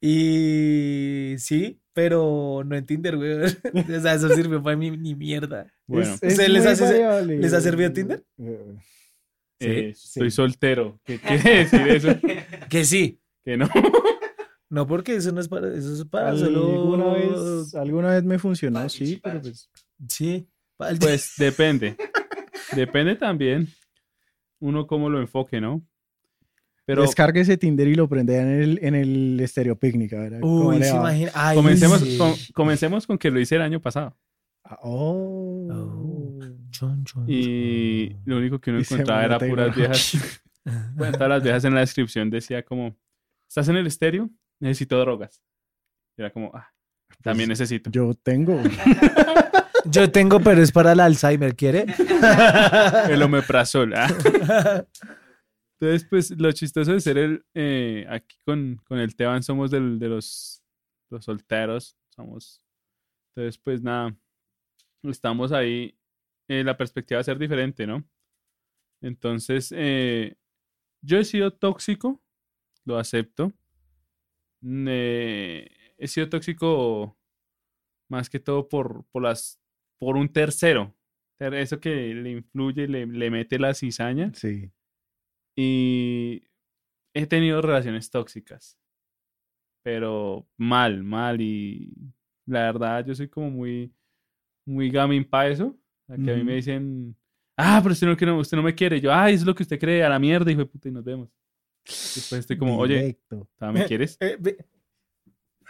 Y 0.00 1.34
sí, 1.38 1.80
pero 1.92 2.62
no 2.64 2.76
en 2.76 2.86
Tinder, 2.86 3.16
güey. 3.16 3.30
O 3.98 4.00
sea, 4.00 4.14
eso 4.14 4.28
sirvió 4.30 4.62
para 4.62 4.76
mí 4.76 4.90
ni 4.92 5.14
mierda. 5.14 5.72
Bueno, 5.86 6.12
Es- 6.14 6.22
es 6.22 6.32
¿Ustedes 6.32 6.50
les 6.50 6.66
hace- 6.66 7.04
ha 7.04 7.60
servido 7.60 7.92
Tinder? 7.92 8.24
Eh, 8.38 8.76
eh, 9.60 9.92
sí. 9.96 10.08
estoy 10.20 10.30
soltero. 10.30 11.00
¿Qué 11.04 11.18
quiere 11.18 11.64
decir 11.64 11.88
eso? 11.88 12.08
Que 12.68 12.84
sí. 12.84 13.20
Que 13.44 13.56
no. 13.56 13.68
No, 14.70 14.86
porque 14.86 15.16
eso 15.16 15.32
no 15.32 15.40
es 15.40 15.48
para, 15.48 15.74
eso 15.74 15.92
es 15.94 16.04
para 16.04 16.28
Alguna 16.28 17.04
solo. 17.04 17.12
vez, 17.62 17.74
alguna 17.74 18.10
vez 18.10 18.22
me 18.24 18.38
funcionó, 18.38 18.86
sí, 18.88 19.18
pero 19.22 19.40
pues 19.40 19.70
Sí. 20.08 20.46
Pues 20.78 21.34
depende. 21.38 21.96
Depende 22.74 23.16
también. 23.16 23.68
Uno 24.60 24.86
cómo 24.86 25.10
lo 25.10 25.20
enfoque, 25.20 25.60
¿no? 25.60 25.82
Pero 26.84 27.02
descargue 27.02 27.42
ese 27.42 27.58
Tinder 27.58 27.86
y 27.86 27.94
lo 27.94 28.08
prende 28.08 28.38
en 28.38 28.48
el, 28.48 28.78
en 28.82 28.94
el 28.94 29.38
estéreo 29.40 29.78
picnic. 29.78 30.14
A 30.14 30.20
ver 30.20 30.40
cómo 30.40 30.68
Uy, 30.68 30.82
se 30.82 30.96
imagina. 30.96 31.30
Ay, 31.34 31.54
comencemos, 31.54 32.00
sí. 32.00 32.16
con, 32.16 32.32
comencemos 32.54 33.06
con 33.06 33.18
que 33.18 33.30
lo 33.30 33.38
hice 33.38 33.56
el 33.56 33.62
año 33.62 33.80
pasado. 33.80 34.16
Ah, 34.64 34.78
Oh. 34.82 35.68
Oh. 35.70 36.38
Chon, 36.70 37.04
chon, 37.04 37.24
Y 37.28 38.16
lo 38.24 38.38
único 38.38 38.58
que 38.58 38.70
uno 38.70 38.80
Y 38.80 38.82
encontraba 38.82 39.24
era 39.24 39.38
puras 39.38 39.74
viejas. 39.76 40.40
Bueno, 40.94 41.12
todas 41.14 41.30
las 41.30 41.42
viejas 41.42 41.64
en 41.64 41.72
la 41.72 41.80
descripción 41.80 42.28
decía 42.28 42.62
como, 42.62 42.94
¿estás 43.48 43.68
en 43.68 43.76
el 43.76 43.86
estéreo? 43.86 44.28
Necesito 44.60 44.98
drogas. 44.98 45.42
Y 46.14 46.20
era 46.20 46.30
como, 46.30 46.50
ah, 46.54 46.70
también 47.22 47.48
necesito. 47.48 47.90
Pues, 47.90 47.94
Yo 47.94 48.12
tengo. 48.14 48.60
Yo 49.84 50.10
tengo, 50.10 50.40
pero 50.40 50.62
es 50.62 50.72
para 50.72 50.92
el 50.92 51.00
Alzheimer, 51.00 51.54
¿quiere? 51.56 51.86
El 53.10 53.22
omeprazol. 53.22 53.94
ah. 53.94 54.08
Entonces, 55.80 56.06
pues, 56.10 56.30
lo 56.32 56.50
chistoso 56.52 56.92
de 56.92 57.00
ser 57.00 57.18
el, 57.18 57.44
eh, 57.54 58.04
aquí 58.10 58.36
con, 58.44 58.80
con 58.84 58.98
el 58.98 59.14
Teban 59.14 59.42
somos 59.44 59.70
del- 59.70 59.98
de 60.00 60.08
los, 60.08 60.62
los 61.08 61.24
solteros. 61.24 61.96
Somos, 62.10 62.60
entonces, 63.30 63.58
pues, 63.62 63.80
nada, 63.82 64.16
estamos 65.04 65.52
ahí. 65.52 65.96
eh, 66.48 66.64
la 66.64 66.76
perspectiva 66.76 67.18
va 67.18 67.20
a 67.20 67.24
ser 67.24 67.38
diferente, 67.38 67.86
¿no? 67.86 68.04
Entonces, 69.00 69.72
eh, 69.76 70.36
yo 71.02 71.18
he 71.18 71.24
sido 71.24 71.52
tóxico, 71.52 72.20
lo 72.84 72.98
acepto. 72.98 73.52
He 74.90 76.06
sido 76.08 76.28
tóxico 76.28 77.16
más 78.10 78.28
que 78.30 78.40
todo 78.40 78.68
por, 78.68 79.04
por 79.12 79.22
las 79.22 79.60
por 79.98 80.16
un 80.16 80.28
tercero. 80.32 80.94
Ter- 81.38 81.54
Eso 81.54 81.78
que 81.80 82.14
le 82.14 82.30
influye, 82.32 82.86
le, 82.88 83.06
le 83.06 83.30
mete 83.30 83.58
la 83.58 83.74
cizaña. 83.74 84.32
Sí. 84.34 84.70
Y 85.56 86.42
he 87.14 87.26
tenido 87.26 87.60
relaciones 87.62 88.10
tóxicas. 88.10 88.78
Pero 89.84 90.46
mal, 90.56 91.02
mal. 91.02 91.40
Y 91.40 91.92
la 92.46 92.62
verdad, 92.72 93.04
yo 93.06 93.14
soy 93.14 93.28
como 93.28 93.50
muy, 93.50 93.92
muy 94.66 94.90
gaming 94.90 95.24
para 95.24 95.48
eso. 95.50 95.78
a 96.08 96.16
Que 96.16 96.32
a 96.32 96.36
mí 96.36 96.44
me 96.44 96.54
dicen, 96.56 97.16
ah, 97.56 97.80
pero 97.82 97.92
usted 97.92 98.06
no, 98.06 98.16
quiere- 98.16 98.32
usted 98.32 98.56
no 98.56 98.62
me 98.62 98.74
quiere. 98.74 99.00
Yo, 99.00 99.12
ay, 99.12 99.34
eso 99.34 99.42
es 99.42 99.46
lo 99.46 99.54
que 99.54 99.62
usted 99.62 99.78
cree, 99.78 100.02
a 100.04 100.08
la 100.08 100.18
mierda, 100.18 100.50
hijo 100.50 100.60
de 100.60 100.66
puta, 100.66 100.88
y 100.88 100.92
nos 100.92 101.04
vemos. 101.04 101.28
Después 101.86 102.40
estoy 102.40 102.58
como, 102.58 102.76
oye, 102.78 102.96
Directo. 102.96 103.48
¿todavía 103.56 103.82
¿me 103.82 103.86
quieres? 103.88 104.18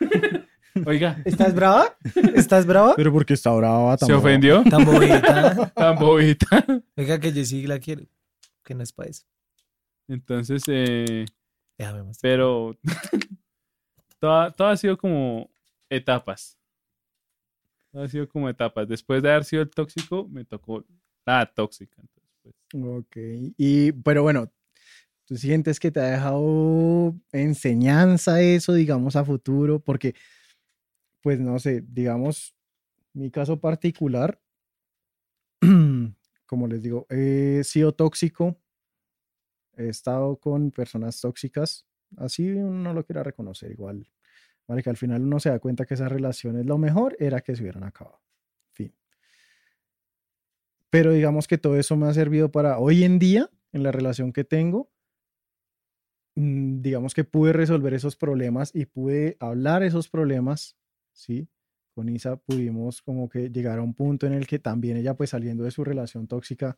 Oiga, 0.87 1.21
¿Estás 1.25 1.55
brava? 1.55 1.97
¿Estás 2.35 2.67
brava? 2.67 2.95
Pero 2.97 3.13
porque 3.13 3.35
está 3.35 3.51
brava 3.53 3.97
¿se 3.99 4.13
ofendió? 4.13 4.63
Tan 4.65 4.85
bobita. 4.85 5.73
Tan 5.75 5.97
bobita. 5.97 6.65
Venga, 6.97 7.19
que 7.19 7.33
yo 7.33 7.45
sí 7.45 7.67
la 7.67 7.79
quiero. 7.79 8.03
Que 8.65 8.75
no 8.75 8.83
es 8.83 8.93
para 8.93 9.11
eso. 9.11 9.25
Entonces, 10.09 10.63
eh, 10.69 11.27
Déjame 11.77 12.03
más. 12.05 12.19
pero 12.21 12.77
todo, 14.19 14.53
todo 14.53 14.69
ha 14.69 14.77
sido 14.77 14.97
como 14.97 15.51
etapas. 15.91 16.59
Todo 17.91 18.03
ha 18.03 18.09
sido 18.09 18.29
como 18.29 18.49
etapas. 18.49 18.89
Después 18.89 19.23
de 19.23 19.31
haber 19.31 19.45
sido 19.45 19.63
el 19.63 19.71
tóxico, 19.71 20.29
me 20.29 20.45
tocó 20.45 20.85
la 21.27 21.47
tóxica. 21.47 22.01
Entonces, 22.01 22.55
pues, 22.71 22.85
Ok. 22.85 23.17
Y, 23.57 23.93
pero 23.93 24.23
bueno, 24.23 24.51
¿tú 25.25 25.37
sientes 25.37 25.81
que 25.81 25.91
te 25.91 26.01
ha 26.01 26.05
dejado 26.11 27.15
enseñanza 27.33 28.41
eso, 28.43 28.75
digamos, 28.75 29.17
a 29.17 29.25
futuro? 29.25 29.81
Porque, 29.81 30.15
pues 31.21 31.41
no 31.41 31.59
sé, 31.59 31.85
digamos, 31.87 32.55
mi 33.13 33.31
caso 33.31 33.61
particular, 33.61 34.41
como 36.47 36.67
les 36.67 36.83
digo, 36.83 37.07
he 37.11 37.63
sido 37.65 37.93
tóxico, 37.93 38.57
he 39.77 39.89
estado 39.89 40.37
con 40.39 40.71
personas 40.71 41.21
tóxicas, 41.21 41.87
así 42.17 42.51
uno 42.51 42.71
no 42.71 42.95
lo 42.95 43.05
quiera 43.05 43.23
reconocer 43.23 43.71
igual. 43.71 44.09
Vale, 44.67 44.83
que 44.83 44.91
al 44.91 44.99
final 44.99 45.23
uno 45.23 45.41
se 45.41 45.49
da 45.49 45.59
cuenta 45.59 45.87
que 45.87 45.95
esas 45.95 46.13
relaciones, 46.13 46.67
lo 46.67 46.77
mejor 46.77 47.17
era 47.19 47.41
que 47.41 47.57
se 47.57 47.63
hubieran 47.63 47.85
acabado. 47.85 48.21
Fin. 48.73 48.95
Pero 50.91 51.13
digamos 51.13 51.49
que 51.49 51.57
todo 51.57 51.77
eso 51.79 51.97
me 51.97 52.07
ha 52.07 52.13
servido 52.13 52.51
para 52.53 52.79
hoy 52.79 53.05
en 53.05 53.19
día, 53.19 53.51
en 53.73 53.83
la 53.83 53.93
relación 53.93 54.33
que 54.33 54.45
tengo, 54.45 54.91
mm, 56.35 56.83
digamos 56.83 57.15
que 57.15 57.25
pude 57.25 57.55
resolver 57.55 57.95
esos 57.95 58.17
problemas 58.17 58.75
y 58.75 58.85
pude 58.85 59.39
hablar 59.41 59.83
esos 59.83 60.09
problemas, 60.09 60.77
¿sí? 61.19 61.49
Con 61.95 62.09
Isa 62.09 62.37
pudimos 62.37 63.03
como 63.03 63.29
que 63.29 63.51
llegar 63.51 63.79
a 63.79 63.83
un 63.83 63.93
punto 63.95 64.27
en 64.27 64.33
el 64.35 64.47
que 64.47 64.59
también 64.59 64.97
ella, 64.97 65.15
pues 65.15 65.31
saliendo 65.31 65.65
de 65.65 65.71
su 65.73 65.83
relación 65.85 66.27
tóxica, 66.29 66.77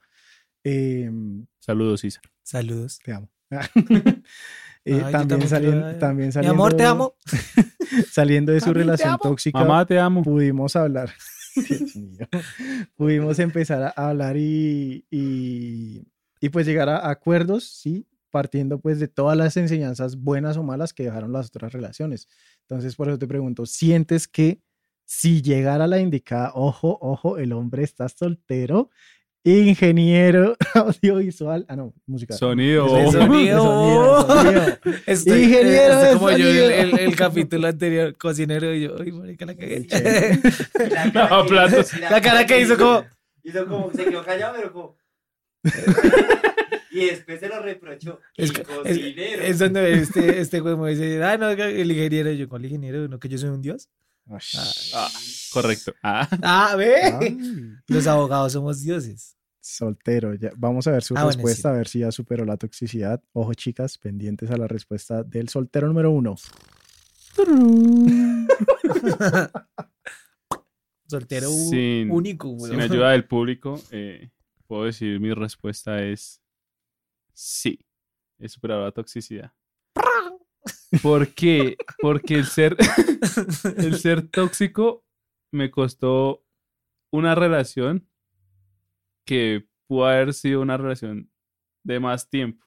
em, 0.65 1.47
saludos, 1.59 2.05
Isa. 2.05 2.21
Saludos. 2.43 2.99
te 3.05 3.13
amo. 3.13 3.29
Eh, 4.87 4.99
también, 4.99 5.29
también 5.29 5.51
salien- 5.51 5.83
quiero- 5.83 5.99
también 5.99 6.29
Mi 6.29 6.33
saliendo, 6.33 6.55
amor, 6.55 6.75
te 6.75 6.85
amo. 6.85 7.15
Saliendo 8.11 8.51
de 8.53 8.61
su 8.63 8.73
relación 8.73 9.19
tóxica, 9.19 9.59
Mamá, 9.59 9.85
te 9.85 9.99
amo. 9.99 10.23
pudimos 10.23 10.75
hablar. 10.75 11.11
Pudimos 12.97 13.39
empezar 13.39 13.93
a 13.97 14.09
hablar 14.09 14.37
y, 14.39 15.05
y 15.11 16.03
y 16.43 16.49
pues 16.49 16.67
llegar 16.67 16.89
a 16.89 17.11
acuerdos, 17.11 17.65
sí, 17.69 18.07
partiendo 18.31 18.79
pues 18.81 18.99
de 19.01 19.09
todas 19.09 19.37
las 19.37 19.57
enseñanzas 19.57 20.17
buenas 20.17 20.57
o 20.57 20.63
malas 20.63 20.93
que 20.95 21.05
dejaron 21.05 21.33
las 21.33 21.49
otras 21.49 21.73
relaciones. 21.73 22.29
Entonces, 22.63 22.97
por 22.97 23.09
eso 23.09 23.19
te 23.19 23.27
pregunto, 23.27 23.67
¿sientes 23.67 24.27
que 24.29 24.61
si 25.05 25.43
llegara 25.43 25.87
la 25.89 25.99
indicada, 25.99 26.53
ojo, 26.55 26.97
ojo, 27.01 27.37
el 27.39 27.53
hombre 27.53 27.83
está 27.83 28.09
soltero, 28.09 28.91
ingeniero 29.43 30.55
audiovisual, 30.75 31.65
ah, 31.69 31.75
no, 31.75 31.93
musical. 32.07 32.37
Sonido. 32.39 32.87
Sonido. 33.11 33.13
sonido, 33.13 34.27
sonido. 34.27 34.63
Estoy, 35.07 35.43
Ingeniero 35.45 35.95
estoy 35.95 36.09
de 36.09 36.15
como 36.15 36.31
yo 36.31 36.37
sonido. 36.47 36.65
el, 36.71 36.73
el- 36.93 36.99
el 37.01 37.17
capítulo 37.17 37.67
anterior, 37.67 38.17
cocinero, 38.19 38.75
y 38.75 38.83
yo, 38.83 38.97
ay, 39.01 39.11
marica, 39.13 39.47
la 39.47 39.55
cagué. 39.57 39.87
La 39.91 41.11
cara 41.13 41.29
No, 41.31 41.43
que- 41.45 41.49
platos. 41.49 41.99
La 41.99 42.21
cara 42.21 42.47
que 42.47 42.61
hizo 42.61 42.77
como- 42.77 43.05
Hizo 43.43 43.67
como, 43.67 43.91
se 43.93 44.05
quedó 44.05 44.23
callado, 44.23 44.55
pero 44.57 44.73
como... 44.73 44.97
y 46.91 47.07
después 47.07 47.41
se 47.41 47.49
lo 47.49 47.61
reprochó. 47.61 48.21
Es, 48.37 48.51
el 48.51 48.61
es, 48.61 48.67
cocinero. 48.67 49.43
es 49.43 49.59
donde 49.59 49.93
este, 49.95 50.41
este 50.45 50.61
güey 50.61 50.77
me 50.77 50.91
dice, 50.91 51.23
ah, 51.25 51.37
no, 51.37 51.51
el 51.51 51.91
ingeniero, 51.91 52.31
yo, 52.33 52.49
¿cuál 52.49 52.65
ingeniero? 52.65 53.09
¿No 53.09 53.19
que 53.19 53.29
yo 53.29 53.39
soy 53.39 53.51
un 53.51 53.63
dios? 53.63 53.89
Ah, 54.95 55.09
correcto. 55.53 55.93
Ah, 56.03 56.29
Ah, 56.43 56.77
ve. 56.77 56.95
Ay, 57.03 57.37
Los 57.89 58.07
abogados 58.07 58.53
somos 58.53 58.81
dioses. 58.81 59.37
soltero, 59.61 60.35
ya. 60.35 60.51
Vamos 60.57 60.87
a 60.87 60.93
ver 60.93 61.03
su 61.03 61.15
Ah, 61.17 61.25
bueno, 61.25 61.37
respuesta, 61.37 61.71
sí. 61.71 61.75
a 61.75 61.77
ver 61.77 61.89
si 61.89 61.99
ya 62.01 62.13
superó 62.13 62.45
la 62.45 62.57
toxicidad. 62.57 63.21
Ojo, 63.33 63.53
chicas, 63.55 63.99
pendientes 63.99 64.51
a 64.51 64.57
la 64.57 64.69
respuesta 64.69 65.23
del 65.25 65.49
soltero 65.49 65.89
número 65.89 66.11
uno. 66.13 66.37
Soltero 71.09 71.49
Sin- 71.49 72.11
único, 72.11 72.49
güey. 72.51 72.71
sin 72.73 72.81
ayuda 72.81 73.11
del 73.11 73.25
público, 73.25 73.81
eh, 73.91 74.31
puedo 74.69 74.85
decir 74.85 75.19
mi 75.19 75.33
respuesta 75.35 76.03
es 76.05 76.40
sí. 77.41 77.79
He 78.39 78.49
superado 78.49 78.85
la 78.85 78.93
toxicidad. 78.93 79.53
¿Por 81.03 81.35
qué? 81.35 81.77
Porque 82.01 82.35
el 82.35 82.47
ser, 82.47 82.77
el 83.77 83.97
ser 83.97 84.29
tóxico 84.29 85.05
me 85.53 85.71
costó 85.71 86.45
una 87.13 87.35
relación 87.35 88.09
que 89.27 89.69
pudo 89.87 90.07
haber 90.07 90.33
sido 90.35 90.61
una 90.61 90.77
relación 90.77 91.31
de 91.85 92.01
más 92.01 92.29
tiempo. 92.29 92.67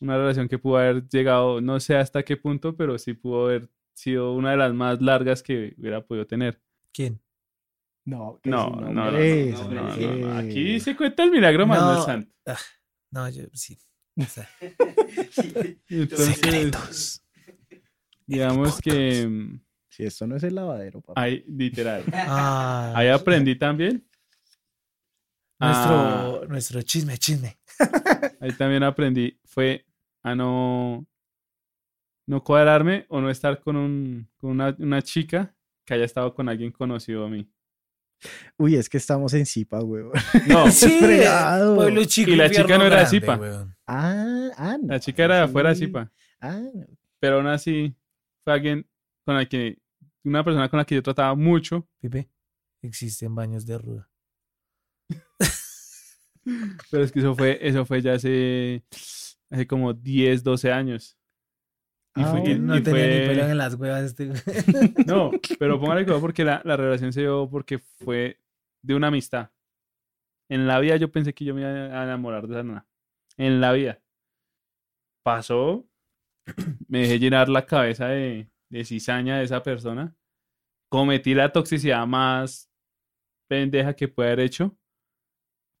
Una 0.00 0.16
relación 0.16 0.48
que 0.48 0.58
pudo 0.58 0.76
haber 0.78 1.08
llegado, 1.08 1.60
no 1.60 1.80
sé 1.80 1.96
hasta 1.96 2.22
qué 2.22 2.36
punto, 2.36 2.76
pero 2.76 2.98
sí 2.98 3.14
pudo 3.14 3.46
haber 3.46 3.68
sido 3.94 4.32
una 4.34 4.52
de 4.52 4.56
las 4.58 4.72
más 4.74 5.00
largas 5.00 5.42
que 5.42 5.74
hubiera 5.78 6.04
podido 6.04 6.26
tener. 6.26 6.60
¿Quién? 6.92 7.20
No, 8.04 8.40
No, 8.44 8.70
no, 8.70 8.80
no, 8.80 8.92
no, 8.92 8.92
No, 8.92 9.06
hombre. 9.08 9.52
no, 9.52 10.16
no, 10.16 10.38
Aquí 10.38 10.80
se 10.80 10.96
cuenta 10.96 11.24
el 11.24 11.30
milagro 11.30 11.66
Manuel 11.66 12.26
No. 12.46 12.54
No, 13.10 13.28
yo 13.28 13.44
sí. 13.52 13.78
O 14.16 14.24
sea, 14.24 14.48
Entonces, 15.88 16.26
secretos. 16.34 17.22
digamos 18.26 18.80
que 18.80 19.26
mm, 19.26 19.60
Si 19.88 20.04
esto 20.04 20.26
no 20.26 20.36
es 20.36 20.42
el 20.42 20.54
lavadero, 20.56 21.00
papá. 21.00 21.20
ahí, 21.22 21.44
literal, 21.48 22.04
Ah, 22.12 22.92
ahí 22.96 23.08
aprendí 23.08 23.56
también. 23.56 24.04
Ah, 25.60 26.26
nuestro, 26.30 26.48
nuestro 26.48 26.82
chisme, 26.82 27.18
chisme. 27.18 27.58
ahí 28.40 28.52
también 28.52 28.82
aprendí, 28.82 29.38
fue 29.44 29.84
a 30.22 30.34
no, 30.34 31.06
no 32.26 32.44
cuadrarme 32.44 33.06
o 33.08 33.20
no 33.20 33.30
estar 33.30 33.60
con, 33.60 33.76
un, 33.76 34.28
con 34.36 34.50
una, 34.50 34.74
una 34.78 35.02
chica 35.02 35.54
que 35.84 35.94
haya 35.94 36.04
estado 36.04 36.34
con 36.34 36.48
alguien 36.48 36.70
conocido 36.70 37.24
a 37.24 37.28
mí. 37.30 37.48
Uy, 38.56 38.74
es 38.74 38.88
que 38.88 38.96
estamos 38.98 39.32
en 39.34 39.46
Zipa, 39.46 39.80
huevón. 39.80 40.12
No, 40.48 40.70
Sí, 40.70 40.98
fregado. 41.00 41.76
pueblo 41.76 42.04
chico, 42.04 42.30
Y 42.30 42.36
la 42.36 42.50
chica 42.50 42.78
no 42.78 42.84
era 42.84 43.00
de 43.00 43.06
Zipa. 43.06 43.36
weón. 43.36 43.76
Ah, 43.86 44.50
ah, 44.56 44.76
no, 44.80 44.88
la 44.88 45.00
chica 45.00 45.24
era 45.24 45.36
de 45.36 45.42
afuera 45.42 45.70
de. 45.70 45.76
Zipa. 45.76 46.10
Ah, 46.40 46.60
no. 46.74 46.86
pero 47.20 47.36
aún 47.36 47.46
así 47.46 47.94
fue 48.44 48.52
alguien 48.52 48.86
con 49.24 49.36
la 49.36 49.46
que, 49.46 49.78
una 50.24 50.44
persona 50.44 50.68
con 50.68 50.78
la 50.78 50.84
que 50.84 50.94
yo 50.94 51.02
trataba 51.02 51.34
mucho, 51.34 51.88
Pipe, 52.00 52.28
existen 52.82 53.34
baños 53.34 53.66
de 53.66 53.78
ruda. 53.78 54.10
pero 56.90 57.02
es 57.02 57.12
que 57.12 57.18
eso 57.18 57.34
fue, 57.34 57.58
eso 57.60 57.84
fue 57.84 58.00
ya 58.00 58.14
hace, 58.14 58.84
hace 59.50 59.66
como 59.66 59.92
10, 59.92 60.42
12 60.42 60.72
años. 60.72 61.17
Y 62.16 62.24
fue. 62.24 62.58
No 62.58 62.76
y 62.76 62.82
tenía 62.82 63.06
ni 63.06 63.26
pelo 63.26 63.42
en 63.48 63.58
las 63.58 63.74
huevas 63.74 64.02
este. 64.02 64.30
No, 65.06 65.30
pero 65.58 65.78
póngale 65.80 66.04
cuidado 66.04 66.20
porque 66.20 66.44
la, 66.44 66.62
la 66.64 66.76
relación 66.76 67.12
se 67.12 67.20
dio 67.20 67.48
porque 67.50 67.78
fue 67.78 68.40
de 68.82 68.94
una 68.94 69.08
amistad. 69.08 69.50
En 70.50 70.66
la 70.66 70.80
vida 70.80 70.96
yo 70.96 71.10
pensé 71.12 71.34
que 71.34 71.44
yo 71.44 71.54
me 71.54 71.60
iba 71.60 71.70
a 71.70 72.04
enamorar 72.04 72.46
de 72.46 72.54
esa 72.54 72.62
nana. 72.62 72.86
En 73.36 73.60
la 73.60 73.72
vida. 73.72 74.00
Pasó, 75.22 75.86
me 76.88 77.00
dejé 77.00 77.18
llenar 77.18 77.48
la 77.48 77.66
cabeza 77.66 78.08
de, 78.08 78.50
de 78.70 78.84
cizaña 78.84 79.38
de 79.38 79.44
esa 79.44 79.62
persona. 79.62 80.14
Cometí 80.90 81.34
la 81.34 81.52
toxicidad 81.52 82.06
más 82.06 82.70
pendeja 83.48 83.94
que 83.94 84.08
puede 84.08 84.30
haber 84.30 84.40
hecho. 84.40 84.76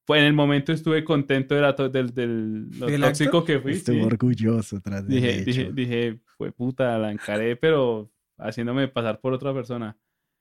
Pues 0.08 0.20
en 0.22 0.26
el 0.26 0.32
momento 0.32 0.72
estuve 0.72 1.04
contento 1.04 1.54
de 1.54 1.60
la 1.60 1.76
to- 1.76 1.88
del, 1.90 2.12
del- 2.14 2.70
lo 2.80 2.86
¿Del 2.86 3.00
tóxico 3.02 3.38
acto? 3.38 3.44
que 3.44 3.60
fui. 3.60 3.72
Estuvo 3.74 3.94
sí. 3.96 4.02
orgulloso 4.02 4.80
tras 4.80 5.06
del 5.06 5.20
Dije, 5.20 5.44
dije, 5.44 5.70
dije, 5.72 6.18
fue 6.38 6.50
puta, 6.50 6.96
la 6.98 7.12
encaré, 7.12 7.54
pero 7.56 8.10
haciéndome 8.38 8.88
pasar 8.88 9.20
por 9.20 9.34
otra 9.34 9.52
persona. 9.54 9.96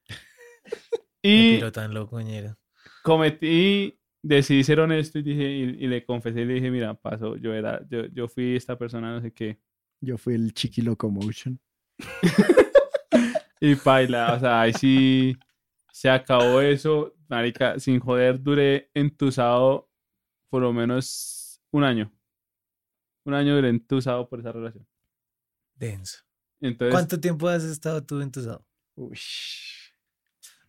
Y 1.22 1.60
tan 1.72 1.94
loco, 1.94 2.22
ñero. 2.22 2.56
cometí, 3.04 4.00
decidí 4.24 4.64
ser 4.64 4.80
honesto 4.80 5.20
y 5.20 5.24
dije, 5.24 5.44
y, 5.52 5.62
y 5.84 5.88
le 5.88 6.06
confesé 6.06 6.42
y 6.42 6.46
le 6.46 6.54
dije, 6.56 6.72
mira, 6.72 6.94
pasó, 6.94 7.36
yo 7.36 7.54
era, 7.54 7.82
yo, 7.90 8.06
yo 8.06 8.30
fui 8.30 8.56
esta 8.56 8.78
persona, 8.78 9.12
no 9.12 9.22
sé 9.22 9.34
qué. 9.34 9.60
Yo 10.00 10.18
fui 10.18 10.36
el 10.36 10.54
Chiqui 10.54 10.82
Locomotion. 10.82 11.60
Y 13.60 13.74
paila, 13.76 14.36
o 14.36 14.40
sea, 14.40 14.62
ahí 14.62 14.72
sí 14.74 15.36
se 15.98 16.12
acabó 16.12 16.62
eso, 16.62 17.16
marica, 17.28 17.80
sin 17.80 18.00
joder, 18.00 18.40
duré 18.40 18.92
entusado 18.94 19.90
por 20.48 20.62
lo 20.62 20.72
menos 20.72 21.60
un 21.72 21.84
año. 21.84 22.14
Un 23.26 23.34
año 23.34 23.56
duré 23.56 23.70
entusado 23.70 24.30
por 24.30 24.40
esa 24.40 24.52
relación. 24.52 24.88
Denso. 25.74 26.20
Entonces, 26.60 26.94
¿Cuánto 26.94 27.20
tiempo 27.20 27.48
has 27.48 27.64
estado 27.64 28.04
tú 28.04 28.22
entusado? 28.22 28.64
Uy. 28.94 29.18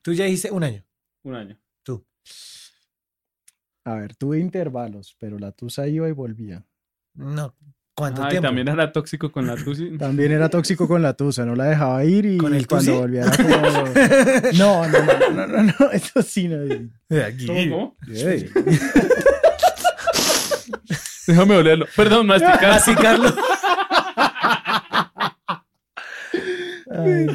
Tú 0.01 0.15
ya 0.15 0.25
dijiste 0.25 0.51
un 0.51 0.65
año. 0.65 0.83
un 1.25 1.35
año. 1.35 1.61
Tú. 1.83 2.07
A 3.85 3.97
ver, 3.97 4.17
tuve 4.17 4.39
intervalos, 4.39 5.15
pero 5.21 5.39
la 5.39 5.53
tusa 5.53 5.87
iba 5.89 6.09
y 6.09 6.13
volvía. 6.13 6.67
No. 7.13 7.55
¿Cuánto 7.99 8.23
Ay, 8.23 8.31
tiempo? 8.31 8.47
también 8.47 8.69
era 8.69 8.93
tóxico 8.93 9.33
con 9.33 9.45
la 9.49 9.57
tusi. 9.57 9.91
También 9.99 10.31
era 10.31 10.49
tóxico 10.49 10.87
con 10.87 11.03
la 11.03 11.15
tusa, 11.15 11.45
no 11.45 11.57
la 11.57 11.65
dejaba 11.65 12.05
ir 12.05 12.27
y 12.27 12.39
¿Con 12.39 12.55
el 12.55 12.65
cuando 12.69 12.93
tusi? 12.93 12.97
volvía 13.01 13.23
era 13.23 13.37
como... 13.37 13.49
No, 14.57 14.87
no, 14.87 14.99
no, 15.05 15.31
no, 15.31 15.47
no, 15.49 15.63
no, 15.65 15.91
eso 15.93 16.23
sí 16.23 16.47
no. 16.47 16.59
Aquí. 17.27 17.47
¿Cómo? 17.47 17.97
Ey. 18.07 18.49
Déjame 21.27 21.57
olerlo. 21.57 21.87
Perdón, 21.97 22.29
masticar. 22.29 22.71
Así, 22.71 22.95
Carlos. 22.95 23.35
Ay. 26.91 27.27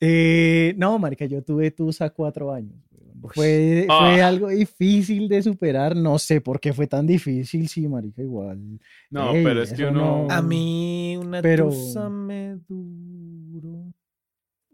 Eh, 0.00 0.74
no, 0.76 0.98
marica, 0.98 1.24
yo 1.24 1.42
tuve 1.42 1.70
tusa 1.70 2.10
cuatro 2.10 2.52
años. 2.52 2.76
Weón. 3.24 3.34
Fue, 3.34 3.86
Ah. 3.88 3.98
fue 4.00 4.22
algo 4.22 4.48
difícil 4.48 5.28
de 5.28 5.42
superar, 5.42 5.96
no 5.96 6.18
sé 6.18 6.40
por 6.40 6.60
qué 6.60 6.72
fue 6.72 6.86
tan 6.86 7.06
difícil, 7.06 7.68
sí, 7.68 7.88
marica, 7.88 8.22
igual. 8.22 8.60
No, 9.10 9.32
Ey, 9.32 9.44
pero 9.44 9.62
es 9.62 9.72
que 9.72 9.86
uno. 9.86 10.26
no- 10.26 10.30
A 10.30 10.42
mí 10.42 11.16
una 11.20 11.40
Pero- 11.42 11.68
tusa 11.70 12.08
me 12.08 12.58
duró. 12.68 13.92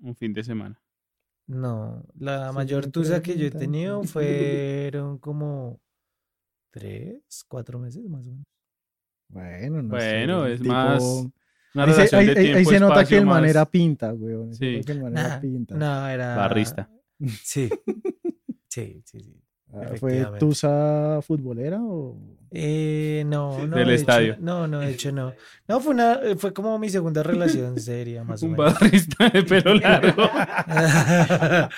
Un 0.03 0.17
fin 0.17 0.33
de 0.33 0.43
semana. 0.43 0.81
No, 1.47 2.03
la 2.19 2.53
mayor 2.53 2.87
tusa 2.87 3.21
que 3.23 3.37
yo 3.37 3.47
he 3.47 3.51
tenido 3.51 4.03
fueron 4.05 5.19
como 5.19 5.81
tres, 6.71 7.45
cuatro 7.49 7.79
meses 7.79 8.05
más 8.09 8.21
o 8.27 8.31
menos. 8.31 8.47
Bueno, 9.29 9.83
no 9.83 9.89
Bueno, 9.91 10.45
sé, 10.45 10.53
es 10.55 10.61
tipo- 10.61 10.73
más. 10.73 11.03
Una 11.73 11.85
Ahí 11.85 11.93
se, 12.09 12.17
ahí- 12.17 12.27
de 12.27 12.65
se 12.65 12.81
nota 12.81 13.05
que 13.05 13.19
el 13.19 13.27
man 13.27 13.43
más 13.43 13.51
era 13.51 13.65
pinta, 13.65 14.13
weón. 14.13 14.53
se 14.55 14.65
Sí. 14.65 14.73
nota 14.77 14.87
que 14.87 14.93
el 14.93 15.03
man 15.03 15.13
era 15.17 15.29
Nah, 15.29 15.41
pinta. 15.41 15.75
No, 15.77 16.09
era. 16.09 16.37
Barrista. 16.37 16.91
Sí. 17.43 17.69
Sí, 18.71 19.03
sí, 19.05 19.21
sí. 19.21 19.37
Ah, 19.73 19.91
¿Fue 20.01 20.27
tusa 20.39 21.21
futbolera 21.23 21.79
o...? 21.81 22.17
Eh, 22.53 23.23
no, 23.27 23.65
no. 23.67 23.77
Del 23.77 23.87
de 23.87 23.95
hecho, 23.95 24.01
estadio. 24.01 24.37
no, 24.41 24.67
no, 24.67 24.81
de 24.81 24.91
hecho 24.93 25.13
no. 25.13 25.33
No, 25.69 25.81
fue 25.81 25.93
una, 25.95 26.15
eh, 26.15 26.35
fue 26.37 26.53
como 26.53 26.77
mi 26.79 26.89
segunda 26.91 27.23
relación 27.23 27.79
seria, 27.79 28.25
más 28.25 28.43
o 28.43 28.47
Un 28.47 28.53
menos. 28.53 28.75
barrista 28.75 29.29
de 29.29 29.43
pelo 29.45 29.75
largo. 29.75 30.23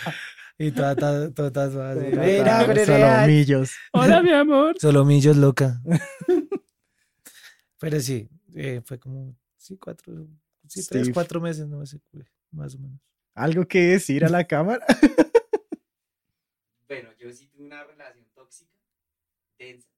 y 0.59 0.70
toda, 0.70 0.94
toda, 0.96 1.31
toda, 1.33 1.50
toda 1.52 1.90
así, 1.92 2.11
Toda- 2.11 2.22
"Mira, 2.24 2.61
toda- 2.62 2.66
pero 2.74 2.87
Solomillos. 2.87 3.72
Hola, 3.92 4.22
mi 4.22 4.31
amor. 4.33 4.76
Solomillos 4.78 5.37
loca. 5.37 5.83
Pero 7.78 8.00
sí, 8.00 8.28
eh, 8.55 8.81
fue 8.85 8.98
como, 8.98 9.35
sí, 9.59 9.76
cuatro, 9.76 10.26
sí, 10.68 10.87
tres, 10.88 11.11
cuatro 11.12 11.40
meses, 11.40 11.66
no 11.66 11.85
sé, 11.85 12.00
más 12.52 12.74
o 12.74 12.78
menos. 12.78 12.98
¿Algo 13.35 13.66
que 13.66 13.81
decir 13.88 14.24
a 14.24 14.28
la 14.28 14.44
cámara? 14.44 14.85
Bueno, 16.92 17.09
yo 17.18 17.33
sí 17.33 17.46
tuve 17.46 17.64
una 17.64 17.85
relación 17.85 18.26
tóxica, 18.35 18.76
densa. 19.59 19.88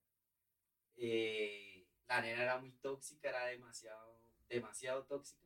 eh, 0.95 1.85
la 2.07 2.21
nena 2.21 2.43
era 2.43 2.57
muy 2.57 2.71
tóxica, 2.71 3.27
era 3.31 3.47
demasiado, 3.47 4.17
demasiado 4.47 5.03
tóxica. 5.03 5.45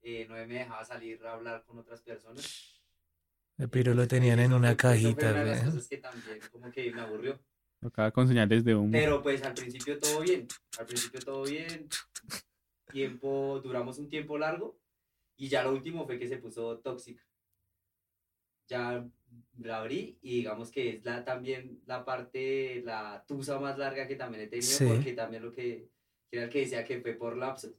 Eh, 0.00 0.26
no 0.28 0.34
me 0.36 0.46
dejaba 0.46 0.84
salir 0.84 1.26
a 1.26 1.32
hablar 1.32 1.64
con 1.64 1.76
otras 1.78 2.00
personas. 2.02 2.80
El 3.58 3.68
piro 3.68 3.94
lo 3.94 4.06
tenían 4.06 4.38
en 4.38 4.52
una 4.52 4.68
fue- 4.68 4.74
eso 4.74 4.80
fue 4.80 4.90
cajita, 4.92 5.30
una 5.32 5.40
de 5.44 5.50
las 5.50 5.64
cosas 5.64 5.88
que 5.88 5.96
también 5.98 6.38
como 6.52 6.70
que 6.70 6.92
me 6.92 7.00
aburrió. 7.00 7.40
Tocaba 7.80 8.12
con 8.12 8.28
señales 8.28 8.62
de 8.62 8.76
humo. 8.76 8.92
Pero 8.92 9.20
pues 9.24 9.42
al 9.42 9.54
principio 9.54 9.98
todo 9.98 10.20
bien, 10.20 10.46
al 10.78 10.86
principio 10.86 11.18
todo 11.18 11.42
bien, 11.42 11.88
tiempo, 12.92 13.60
duramos 13.60 13.98
un 13.98 14.08
tiempo 14.08 14.38
largo 14.38 14.78
y 15.36 15.48
ya 15.48 15.64
lo 15.64 15.72
último 15.72 16.06
fue 16.06 16.16
que 16.16 16.28
se 16.28 16.36
puso 16.36 16.78
tóxica. 16.78 17.24
Ya 18.70 19.04
la 19.58 19.78
abrí 19.80 20.16
y 20.22 20.36
digamos 20.36 20.70
que 20.70 20.90
es 20.90 21.04
la, 21.04 21.24
también 21.24 21.80
la 21.86 22.04
parte, 22.04 22.82
la 22.84 23.24
tusa 23.26 23.58
más 23.58 23.76
larga 23.76 24.06
que 24.06 24.14
también 24.14 24.44
he 24.44 24.46
tenido 24.46 24.68
Sí. 24.70 24.84
porque 24.86 25.12
también 25.12 25.42
lo 25.42 25.50
que, 25.52 25.88
que 26.30 26.36
era 26.36 26.44
el 26.44 26.50
que 26.50 26.60
decía 26.60 26.84
que 26.84 27.00
fue 27.00 27.14
por 27.14 27.36
lapsos. 27.36 27.72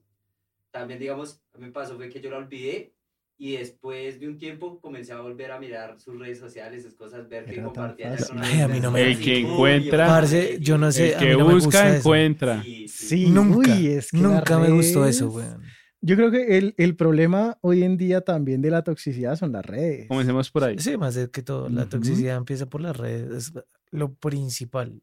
También 0.69 0.99
digamos, 0.99 1.41
a 1.54 1.58
me 1.58 1.71
pasó 1.71 1.95
fue 1.95 2.10
que 2.10 2.19
yo 2.21 2.30
la 2.30 2.38
olvidé 2.38 2.93
y 3.38 3.54
después 3.54 4.19
de 4.19 4.27
un 4.27 4.38
tiempo 4.38 4.80
comencé 4.82 5.13
a 5.13 5.21
volver 5.21 5.51
a 5.51 5.60
mirar 5.60 5.97
sus 5.99 6.19
redes 6.19 6.38
sociales, 6.39 6.84
sus 6.84 6.93
cosas, 6.93 7.27
ver 7.27 7.45
que 7.45 7.51
Era 7.54 7.63
tan 7.63 7.73
compartía 7.73 8.10
ya 8.12 8.17
fácil. 8.17 8.36
con 8.36 8.43
Ay, 8.45 8.60
a 8.62 8.67
mí 8.67 8.80
no 8.82 8.91
me- 8.91 9.01
El 9.12 9.19
que 9.19 9.38
encuentra- 9.39 10.08
Parce, 10.08 10.60
yo 10.60 10.77
no 10.77 10.91
sé, 10.91 11.10
El 11.10 11.15
a 11.15 11.19
que 11.19 11.25
mí 11.25 11.32
no 11.32 11.47
me 11.47 11.54
busca, 11.56 11.65
gusta 11.65 11.88
eso. 11.89 11.97
encuentra. 11.99 12.63
Sí, 12.63 12.88
sí. 12.89 13.08
Sí, 13.08 13.30
Nunca, 13.32 13.58
uy, 13.58 13.88
es 13.88 14.12
que 14.12 14.17
nunca 14.17 14.60
me 14.60 14.69
gustó 14.69 15.06
eso, 15.08 15.30
weón. 15.30 15.63
Yo 16.03 16.15
creo 16.15 16.31
que 16.31 16.57
el, 16.57 16.73
el 16.77 16.95
problema 16.95 17.57
hoy 17.61 17.83
en 17.83 17.95
día 17.97 18.21
también 18.21 18.61
de 18.61 18.71
la 18.71 18.83
toxicidad 18.83 19.35
son 19.35 19.51
las 19.51 19.65
redes. 19.65 20.07
Comencemos 20.07 20.49
por 20.49 20.63
ahí. 20.63 20.79
Sí, 20.79 20.97
más 20.97 21.13
de 21.15 21.29
que 21.29 21.43
todo, 21.43 21.69
la 21.69 21.87
toxicidad 21.87 22.37
empieza 22.37 22.65
por 22.65 22.81
las 22.81 22.97
redes, 22.97 23.31
es 23.31 23.53
lo 23.91 24.13
principal. 24.15 25.01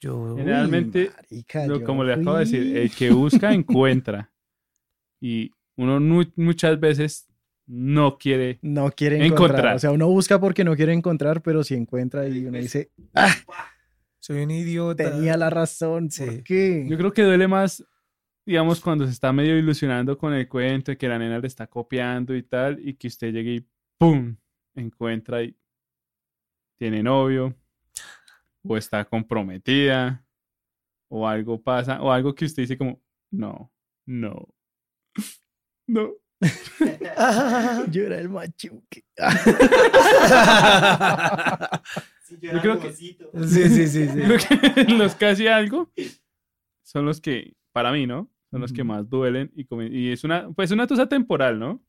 Yo, 0.00 0.18
Uy, 0.34 0.38
Generalmente, 0.40 1.10
marica, 1.16 1.66
Lo- 1.66 1.78
yo 1.80 1.84
como 1.86 2.04
le 2.04 2.12
acabo 2.14 2.34
de 2.34 2.40
decir, 2.40 2.76
el 2.76 2.90
que 2.90 3.10
busca, 3.10 3.52
encuentra. 3.54 4.30
Y 5.20 5.52
uno 5.76 5.98
nu- 6.00 6.30
muchas 6.36 6.78
veces 6.78 7.26
no 7.66 8.18
quiere. 8.18 8.58
No 8.60 8.90
quiere 8.90 9.16
encontrar. 9.24 9.50
Encontrar. 9.50 9.76
O 9.76 9.78
sea, 9.78 9.92
uno 9.92 10.08
busca 10.08 10.38
porque 10.40 10.64
no 10.64 10.74
quiere 10.76 10.92
encontrar, 10.92 11.40
pero 11.42 11.62
si 11.64 11.74
encuentra 11.74 12.28
y 12.28 12.44
uno 12.44 12.58
dice, 12.58 12.90
soy 14.20 14.42
un 14.42 14.50
idiota. 14.50 15.10
tenía 15.10 15.36
la 15.36 15.48
razón, 15.50 16.08
¿por 16.08 16.12
Sí. 16.12 16.42
qué? 16.44 16.86
Yo 16.88 16.98
creo 16.98 17.12
que 17.12 17.22
duele 17.22 17.46
más, 17.48 17.84
digamos, 18.44 18.80
cuando 18.80 19.06
se 19.06 19.12
está 19.12 19.32
medio 19.32 19.56
ilusionando 19.56 20.18
con 20.18 20.32
el 20.34 20.48
cuento 20.48 20.90
de 20.92 20.98
que 20.98 21.08
la 21.08 21.18
nena 21.18 21.38
le 21.38 21.46
está 21.46 21.66
copiando 21.66 22.34
y 22.34 22.42
tal, 22.42 22.78
y 22.86 22.94
que 22.94 23.08
usted 23.08 23.32
llegue 23.32 23.54
y 23.54 23.66
¡pum! 23.98 24.36
encuentra 24.74 25.42
y 25.42 25.56
tiene 26.78 27.02
novio, 27.02 27.54
o 28.64 28.76
está 28.76 29.04
comprometida, 29.04 30.24
o 31.08 31.28
algo 31.28 31.62
pasa, 31.62 32.02
o 32.02 32.10
algo 32.10 32.34
que 32.34 32.46
usted 32.46 32.64
dice 32.64 32.78
como, 32.78 33.00
no, 33.30 33.72
no, 34.06 34.48
no. 35.86 36.14
Yo 37.90 38.02
era 38.02 38.18
el 38.18 38.28
machuque. 38.28 39.04
Sí, 42.24 42.36
yo 42.40 42.60
creo 42.60 42.80
que-. 42.80 42.92
Sí, 42.92 43.16
sí, 43.68 43.88
sí, 43.88 44.08
sí. 44.08 44.20
Creo 44.20 44.38
que 44.74 44.84
los 44.94 45.22
hacen 45.22 45.48
algo 45.48 45.92
son 46.82 47.04
los 47.04 47.20
que, 47.20 47.54
para 47.72 47.92
mí, 47.92 48.06
¿no? 48.06 48.31
Son 48.52 48.60
los 48.60 48.72
que 48.72 48.84
más 48.84 49.08
duelen 49.10 49.50
y, 49.56 49.66
y 49.90 50.12
es 50.12 50.22
una, 50.22 50.48
pues 50.52 50.70
una 50.70 50.86
tusa 50.86 51.08
temporal, 51.08 51.58
¿no? 51.58 51.82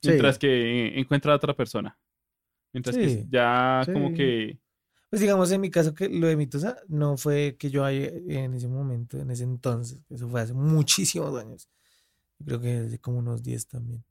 Sí. 0.00 0.08
Mientras 0.10 0.38
que 0.38 0.46
eh, 0.86 1.00
encuentra 1.00 1.32
a 1.32 1.36
otra 1.36 1.54
persona. 1.56 1.98
Mientras 2.72 2.96
que 2.96 3.08
Sí. 3.08 3.26
ya 3.28 3.82
como 3.92 4.08
Sí. 4.10 4.14
que 4.14 4.58
Pues 5.10 5.20
digamos 5.20 5.50
en 5.52 5.60
mi 5.60 5.70
caso 5.70 5.92
que 5.94 6.08
lo 6.08 6.26
de 6.26 6.36
mi 6.36 6.46
tusa 6.46 6.76
no 6.88 7.16
fue 7.18 7.56
que 7.58 7.68
yo 7.70 7.84
haya- 7.84 8.08
en 8.28 8.54
ese 8.54 8.68
momento, 8.68 9.18
en 9.18 9.30
ese 9.30 9.44
entonces, 9.44 10.00
eso 10.08 10.28
fue 10.28 10.40
hace 10.42 10.54
muchísimos 10.54 11.34
años. 11.38 11.68
Creo 12.44 12.60
que 12.60 12.76
hace 12.78 12.98
como 12.98 13.18
unos 13.18 13.42
10 13.42 13.66
también. 13.66 14.04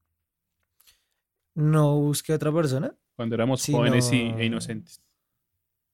No 1.54 2.00
busqué 2.00 2.34
a 2.34 2.36
otra 2.36 2.52
persona. 2.54 2.96
cuando 3.16 3.36
éramos 3.36 3.62
Sí, 3.62 3.72
jóvenes 3.72 4.12
y- 4.12 4.18
e 4.22 4.46
inocentes. 4.46 5.04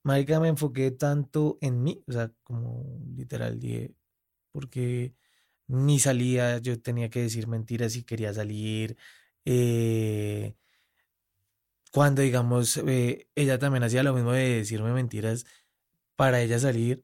Marica, 0.04 0.40
me 0.40 0.48
enfoqué 0.48 0.92
tanto 0.92 1.58
en 1.60 1.84
mí, 1.84 2.02
o 2.08 2.12
sea, 2.14 2.32
como 2.44 3.02
literal 3.18 3.60
dije, 3.60 3.94
porque 4.54 5.14
ni 5.68 6.00
salía, 6.00 6.60
yo 6.60 6.82
tenía 6.82 7.10
que 7.10 7.22
decir 7.24 7.48
mentiras 7.48 7.94
si 7.94 8.04
quería 8.04 8.34
salir. 8.34 8.98
eh, 9.46 10.56
cuando, 11.92 12.22
digamos, 12.22 12.78
eh, 12.88 13.28
ella 13.36 13.58
también 13.60 13.84
hacía 13.84 14.04
lo 14.04 14.14
mismo 14.14 14.32
de 14.32 14.58
decirme 14.58 14.92
mentiras 14.92 15.46
para 16.16 16.42
ella 16.42 16.60
salir 16.60 17.04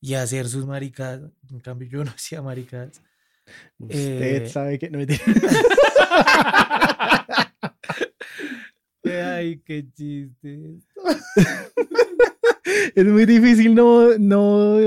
y 0.00 0.14
hacer 0.14 0.48
sus 0.48 0.66
maricadas. 0.66 1.30
En 1.50 1.60
cambio, 1.60 1.88
yo 1.88 2.04
no 2.04 2.10
hacía 2.12 2.42
maricadas. 2.42 3.02
Usted 3.78 4.44
Eh, 4.44 4.48
sabe 4.48 4.78
que 4.78 4.90
no 4.90 4.98
mentira. 4.98 5.20
Ay, 9.04 9.60
qué 9.64 9.84
chiste. 9.92 10.80
Es 12.94 13.04
muy 13.04 13.26
difícil 13.26 13.74
no, 13.74 14.16
no, 14.18 14.78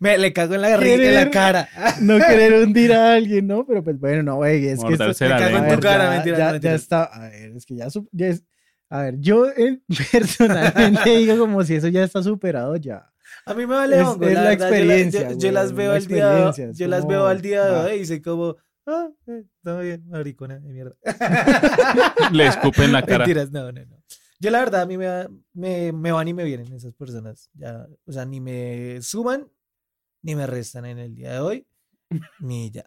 Me 0.00 0.18
le 0.18 0.32
cago 0.32 0.54
en 0.54 0.62
la, 0.62 0.76
ri- 0.78 0.92
en 0.94 1.14
la 1.14 1.22
Querer- 1.24 1.30
cara. 1.30 1.68
no 2.00 2.18
querer 2.18 2.52
hundir 2.62 2.92
a 2.92 3.14
alguien, 3.14 3.46
¿no? 3.46 3.66
Pero 3.66 3.82
pues 3.84 3.98
bueno, 3.98 4.22
no, 4.22 4.36
güey, 4.36 4.66
es 4.66 4.82
que 4.84 4.92
esto- 4.94 5.24
me 5.24 5.30
cago 5.30 5.56
en 5.58 5.74
tu 5.74 5.80
cara, 5.80 6.04
ya- 6.04 6.10
mentira, 6.10 6.38
ya, 6.38 6.52
mentira. 6.52 6.72
ya 6.72 6.76
está, 6.76 7.04
a 7.04 7.20
ver, 7.28 7.52
es 7.56 7.66
que 7.66 7.76
ya, 7.76 7.86
ya 8.12 8.26
es, 8.28 8.44
a 8.90 9.02
ver, 9.02 9.14
yo 9.18 9.48
eh, 9.48 9.80
personalmente 10.12 11.10
digo 11.10 11.38
como 11.38 11.64
si 11.64 11.74
eso 11.76 11.88
ya 11.88 12.04
está 12.04 12.22
superado 12.22 12.76
ya. 12.76 13.10
A 13.44 13.54
mí 13.54 13.66
me 13.66 13.74
vale 13.74 13.96
Es- 14.00 14.06
hongo, 14.06 14.26
es 14.26 14.34
la 14.34 14.42
verdad, 14.42 14.52
yo 14.52 14.58
la- 14.58 14.68
experiencia, 14.68 15.30
Yo, 15.30 15.38
yo 15.38 15.52
las 15.52 15.72
veo 15.72 15.92
al 15.92 16.06
día, 16.06 16.52
yo 16.72 16.88
las 16.88 17.06
veo 17.06 17.26
al 17.26 17.40
día 17.42 17.64
de 17.64 17.74
hoy 17.92 18.00
y 18.00 18.06
sé 18.06 18.22
como, 18.22 18.56
ah, 18.86 19.08
eh, 19.28 19.44
todo 19.62 19.80
bien, 19.80 20.04
maricona 20.08 20.58
de 20.58 20.68
mierda. 20.72 20.94
Le 22.32 22.46
escupen 22.46 22.92
la 22.92 23.02
cara. 23.06 23.18
Mentiras, 23.18 23.50
no, 23.50 23.72
no, 23.72 23.84
no. 23.84 23.95
Yo 24.38 24.50
la 24.50 24.58
verdad 24.60 24.82
a 24.82 24.86
mí 24.86 24.96
me, 24.98 25.26
me, 25.54 25.92
me 25.92 26.12
van 26.12 26.28
y 26.28 26.34
me 26.34 26.44
vienen 26.44 26.72
esas 26.72 26.92
personas. 26.94 27.50
Ya, 27.54 27.86
o 28.06 28.12
sea, 28.12 28.24
ni 28.24 28.40
me 28.40 29.00
suman 29.02 29.48
ni 30.22 30.34
me 30.34 30.46
restan 30.46 30.86
en 30.86 30.98
el 30.98 31.14
día 31.14 31.32
de 31.34 31.40
hoy, 31.40 31.66
ni 32.40 32.70
ya. 32.70 32.84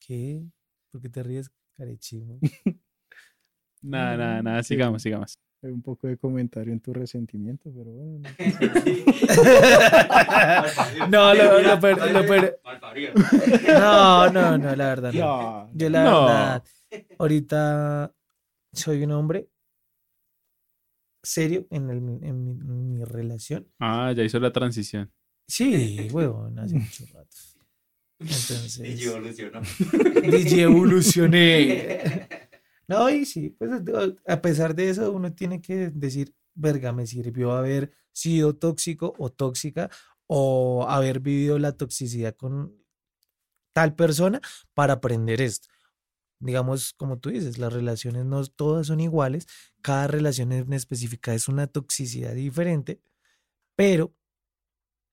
¿Qué? 0.00 0.42
¿Por 0.90 1.00
qué 1.00 1.08
te 1.08 1.22
ríes, 1.22 1.50
carechimo? 1.76 2.38
Nada, 3.82 4.16
nada, 4.16 4.42
nada. 4.42 4.62
Sí. 4.62 4.74
Sigamos, 4.74 5.02
sigamos. 5.02 5.38
Hay 5.62 5.70
un 5.70 5.82
poco 5.82 6.06
de 6.06 6.16
comentario 6.16 6.72
en 6.72 6.80
tu 6.80 6.92
resentimiento, 6.94 7.70
pero 7.74 7.90
bueno. 7.90 8.28
no. 8.28 8.30
No, 11.08 11.34
lo- 11.34 11.60
lo 11.60 11.80
peor- 11.80 12.10
lo 12.12 12.24
Malparido. 12.64 13.12
No, 13.68 14.30
no, 14.30 14.58
no, 14.58 14.76
la 14.76 14.86
verdad 14.88 15.12
no. 15.12 15.64
No, 15.66 15.70
Yo 15.74 15.90
la 15.90 16.04
No. 16.04 16.26
verdad, 16.26 16.64
ahorita 17.18 18.12
soy 18.72 19.02
un 19.04 19.12
hombre 19.12 19.48
serio 21.24 21.66
en, 21.70 21.90
el- 21.90 21.96
en 22.22 22.44
mi, 22.44 22.50
en 22.52 22.88
mi 22.94 23.04
relación. 23.04 23.66
Ah, 23.80 24.12
ya 24.16 24.22
hizo 24.22 24.38
la 24.38 24.52
transición. 24.52 25.10
Sí, 25.48 26.08
huevón, 26.12 26.58
hace 26.58 26.76
mucho 26.76 27.04
rato. 27.12 27.36
Entonces, 28.20 28.78
Y 28.80 28.96
yo 28.96 29.16
evolucionó. 29.16 29.60
DJ 30.22 30.62
evolucioné. 30.62 32.28
No, 32.86 33.08
y 33.08 33.24
sí, 33.24 33.48
pues 33.48 33.70
a 34.26 34.42
pesar 34.42 34.74
de 34.74 34.90
eso, 34.90 35.10
uno 35.10 35.32
tiene 35.32 35.62
que 35.62 35.88
decir, 35.88 36.34
verga, 36.54 36.92
me 36.92 37.06
sirvió 37.06 37.52
haber 37.52 37.92
sido 38.12 38.54
tóxico 38.56 39.14
o 39.18 39.30
tóxica 39.32 39.88
o 40.26 40.84
haber 40.86 41.20
vivido 41.20 41.58
la 41.58 41.72
toxicidad 41.72 42.36
con 42.36 42.76
tal 43.72 43.94
persona 43.94 44.38
para 44.74 44.92
aprender 44.94 45.40
esto. 45.40 45.68
Digamos, 46.40 46.92
como 46.94 47.18
tú 47.18 47.30
dices, 47.30 47.58
las 47.58 47.72
relaciones 47.72 48.24
no 48.24 48.44
todas 48.46 48.88
son 48.88 49.00
iguales, 49.00 49.46
cada 49.82 50.06
relación 50.08 50.52
en 50.52 50.72
específica 50.72 51.34
es 51.34 51.48
una 51.48 51.66
toxicidad 51.66 52.34
diferente, 52.34 53.00
pero 53.76 54.14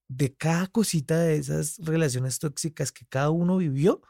de 0.10 0.36
cada 0.36 0.68
cosita 0.68 1.20
de 1.20 1.38
esas 1.38 1.78
relaciones 1.78 2.38
tóxicas 2.40 2.92
que 2.92 3.06
cada 3.06 3.30
uno 3.30 3.58
vivió, 3.58 4.02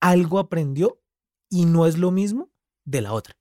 algo 0.00 0.38
aprendió 0.38 1.00
y 1.48 1.64
no 1.64 1.86
es 1.86 1.96
lo 1.96 2.10
mismo 2.10 2.52
de 2.84 3.00
la 3.00 3.14
otra. 3.14 3.34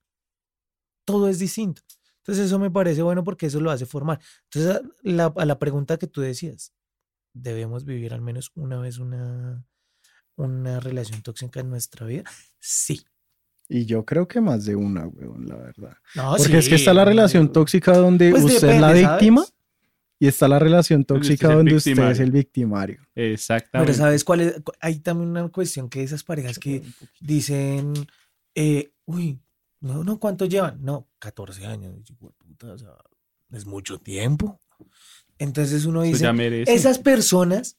Todo 1.06 1.28
es 1.28 1.40
distinto. 1.40 1.82
Entonces 2.20 2.46
eso 2.46 2.60
me 2.60 2.72
parece 2.72 3.02
bueno 3.02 3.24
porque 3.24 3.48
eso 3.48 3.60
lo 3.60 3.72
hace 3.72 3.86
formar. 3.86 4.22
Entonces 4.46 4.76
a 4.76 4.82
la, 5.04 5.34
a 5.36 5.46
la 5.46 5.60
pregunta 5.60 5.98
que 5.98 6.08
tú 6.08 6.22
decías, 6.22 6.74
¿debemos 7.34 7.86
vivir 7.86 8.14
al 8.14 8.22
menos 8.22 8.52
una 8.56 8.80
vez 8.80 9.00
una, 9.00 9.66
una 10.40 10.80
relación 10.80 11.22
tóxica 11.22 11.60
en 11.60 11.70
nuestra 11.70 12.06
vida? 12.06 12.24
Sí. 12.60 13.02
Y 13.68 13.86
yo 13.86 14.04
creo 14.06 14.28
que 14.28 14.42
más 14.42 14.66
de 14.66 14.76
una, 14.76 15.06
weón, 15.08 15.48
la 15.48 15.56
verdad. 15.56 15.98
No, 16.16 16.36
Porque 16.38 16.58
es 16.58 16.70
que 16.70 16.76
está 16.76 16.94
la 16.94 17.06
relación 17.06 17.46
no. 17.46 17.52
tóxica 17.52 17.96
donde 17.96 18.32
Pues 18.32 18.44
usted 18.44 18.70
es 18.70 18.82
la 18.82 18.94
víctima 18.94 19.46
y 20.18 20.28
está 20.28 20.48
la 20.48 20.58
relación 20.60 21.06
tóxica 21.06 21.54
donde 21.54 21.76
usted 21.76 21.98
es 22.10 22.20
el 22.20 22.32
victimario. 22.32 23.00
Exactamente. 23.16 23.92
Pero 23.92 23.98
¿sabes 24.06 24.24
cuál 24.24 24.42
es? 24.42 24.56
Hay 24.82 25.00
también 25.00 25.30
una 25.30 25.48
cuestión 25.50 25.88
que 25.90 26.02
esas 26.02 26.24
parejas 26.24 26.58
que 26.58 26.84
dicen, 27.22 27.94
eh, 28.56 28.92
uy, 29.06 29.40
no, 29.82 30.04
no, 30.04 30.20
¿cuánto 30.20 30.46
llevan? 30.46 30.84
No, 30.84 31.08
14 31.20 31.66
años. 31.66 31.94
Y 31.98 32.04
yo, 32.04 32.16
"Hue 32.20 32.32
puta, 32.38 32.74
o 32.74 32.78
sea, 32.78 32.94
es 33.52 33.66
mucho 33.66 34.00
tiempo. 34.00 34.60
Entonces 35.38 35.86
uno 35.86 36.02
dice, 36.02 36.28
esas 36.68 37.00
personas 37.00 37.78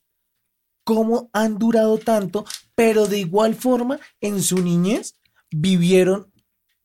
cómo 0.84 1.30
han 1.32 1.58
durado 1.58 1.98
tanto, 1.98 2.44
pero 2.74 3.06
de 3.06 3.18
igual 3.18 3.54
forma 3.54 3.98
en 4.20 4.42
su 4.42 4.62
niñez 4.62 5.16
vivieron 5.50 6.32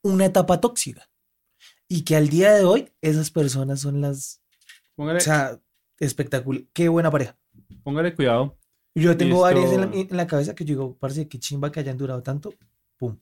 una 0.02 0.26
etapa 0.26 0.60
tóxica. 0.62 1.10
Y 1.88 2.04
que 2.04 2.16
al 2.16 2.30
día 2.30 2.54
de 2.54 2.64
hoy 2.64 2.92
esas 3.02 3.30
personas 3.32 3.80
son 3.82 4.02
las... 4.02 4.42
Póngale, 4.96 5.18
O 5.18 5.22
sea, 5.22 5.60
espectacular. 6.00 6.64
Qué 6.74 6.90
buena 6.90 7.12
pareja. 7.12 7.38
póngale 7.84 8.14
cuidado. 8.16 8.58
Yo 8.96 9.16
tengo 9.18 9.42
varias 9.42 9.72
en 9.74 9.82
la, 9.82 9.88
en 9.94 10.08
la 10.18 10.26
cabeza 10.26 10.56
que 10.56 10.64
yo 10.64 10.70
digo, 10.70 10.98
parece 10.98 11.28
que 11.28 11.38
chimba 11.38 11.72
que 11.72 11.82
hayan 11.82 11.98
durado 11.98 12.24
tanto. 12.24 12.54
Pum. 12.98 13.18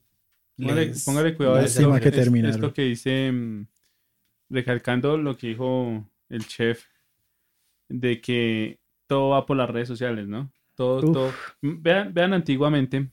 Póngale, 0.56 0.86
Les- 0.86 1.04
póngale 1.04 1.34
cuidado. 1.36 1.60
les- 1.60 1.76
Esto, 1.76 1.92
que 2.00 2.08
es- 2.08 2.54
esto 2.54 2.72
que 2.72 2.82
dice, 2.82 3.32
mm, 3.32 3.66
recalcando 4.50 5.16
lo 5.18 5.36
que 5.36 5.48
dijo 5.48 6.08
el 6.28 6.46
chef, 6.46 6.84
de 7.88 8.20
que 8.20 8.78
todo 9.08 9.30
va 9.30 9.44
por 9.46 9.56
las 9.56 9.68
redes 9.68 9.88
sociales, 9.88 10.26
¿no? 10.28 10.50
Todo, 10.74 10.96
Uf. 10.98 11.12
todo. 11.12 11.32
Vean, 11.62 12.12
vean 12.12 12.32
antiguamente, 12.32 13.10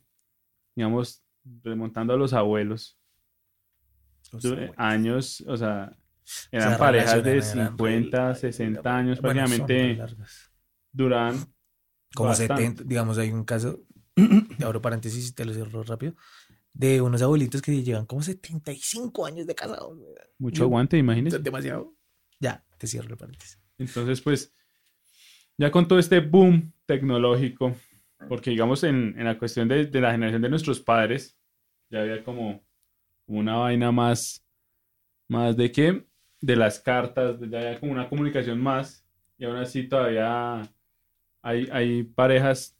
digamos, 0.75 1.23
remontando 1.63 2.13
a 2.13 2.17
los 2.17 2.33
abuelos, 2.33 2.97
du- 4.31 4.73
años, 4.77 5.43
o 5.47 5.57
sea, 5.57 5.95
eran 6.51 6.67
Esas 6.69 6.79
parejas 6.79 7.23
de 7.23 7.33
relaciones 7.33 7.55
eran 7.55 7.67
50, 7.69 8.29
re- 8.29 8.35
60 8.35 8.97
años, 8.97 9.21
Bueno, 9.21 9.41
prácticamente 9.45 10.03
duran 10.91 11.35
Como 12.15 12.29
bastante. 12.29 12.63
70, 12.63 12.83
digamos, 12.83 13.17
hay 13.17 13.31
un 13.31 13.43
caso, 13.43 13.79
abro 14.63 14.81
paréntesis 14.81 15.29
y 15.29 15.33
te 15.33 15.45
lo 15.45 15.53
cierro 15.53 15.83
rápido, 15.83 16.15
de 16.73 17.01
unos 17.01 17.21
abuelitos 17.21 17.61
que 17.61 17.83
llevan 17.83 18.05
como 18.05 18.21
75 18.21 19.25
años 19.25 19.45
de 19.47 19.55
casados. 19.55 19.97
mucho 20.37 20.63
aguante, 20.63 20.97
imagínense. 20.97 21.39
Demasiado. 21.39 21.93
Ya, 22.39 22.65
te 22.77 22.87
cierro 22.87 23.09
el 23.09 23.17
paréntesis. 23.17 23.59
Entonces, 23.77 24.21
pues, 24.21 24.53
ya 25.61 25.69
con 25.69 25.87
todo 25.87 25.99
este 25.99 26.19
boom 26.21 26.73
tecnológico, 26.87 27.75
porque 28.27 28.49
digamos 28.49 28.83
en, 28.83 29.13
en 29.15 29.25
la 29.25 29.37
cuestión 29.37 29.67
de, 29.67 29.85
de 29.85 30.01
la 30.01 30.11
generación 30.11 30.41
de 30.41 30.49
nuestros 30.49 30.79
padres, 30.79 31.37
ya 31.87 32.01
había 32.01 32.23
como, 32.23 32.63
una 33.27 33.57
vaina 33.57 33.91
más, 33.91 34.43
más 35.27 35.55
de 35.55 35.71
qué, 35.71 36.03
de 36.39 36.55
las 36.55 36.79
cartas, 36.79 37.35
ya 37.47 37.59
había 37.59 37.79
como 37.79 37.91
una 37.91 38.09
comunicación 38.09 38.59
más, 38.59 39.05
y 39.37 39.45
aún 39.45 39.57
así 39.57 39.83
todavía 39.87 40.67
hay, 41.43 41.69
hay 41.71 42.03
parejas 42.05 42.75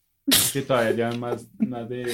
que 0.52 0.64
todavía 0.64 0.92
llevan 0.92 1.20
más, 1.20 1.48
más 1.60 1.88
de, 1.88 2.12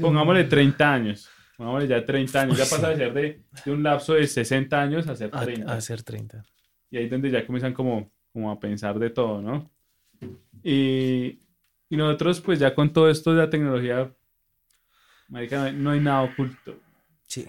pongámosle 0.00 0.44
30 0.44 0.90
años, 0.90 1.28
pongámosle 1.58 1.88
ya 1.88 2.02
30 2.02 2.40
años, 2.40 2.56
ya 2.56 2.64
pasa 2.64 2.88
de 2.88 2.96
ser 2.96 3.12
de, 3.12 3.42
de 3.62 3.70
un 3.70 3.82
lapso 3.82 4.14
de 4.14 4.26
60 4.26 4.80
años 4.80 5.06
a 5.06 5.14
ser 5.14 5.28
A, 5.34 5.42
30. 5.42 5.70
a 5.70 5.80
ser 5.82 6.02
30. 6.02 6.42
Y 6.90 6.96
ahí 6.96 7.04
es 7.04 7.10
donde 7.10 7.30
ya 7.30 7.44
comienzan 7.44 7.74
como, 7.74 8.10
como 8.34 8.50
a 8.50 8.58
pensar 8.60 8.98
de 8.98 9.08
todo, 9.10 9.40
¿no? 9.40 9.70
Y, 10.62 11.38
y 11.88 11.96
nosotros, 11.96 12.40
pues 12.40 12.58
ya 12.58 12.74
con 12.74 12.92
todo 12.92 13.08
esto 13.08 13.32
de 13.32 13.38
la 13.38 13.48
tecnología, 13.48 14.12
marica, 15.28 15.56
no 15.58 15.64
hay, 15.66 15.72
no 15.72 15.90
hay 15.92 16.00
nada 16.00 16.22
oculto. 16.22 16.76
Sí. 17.28 17.46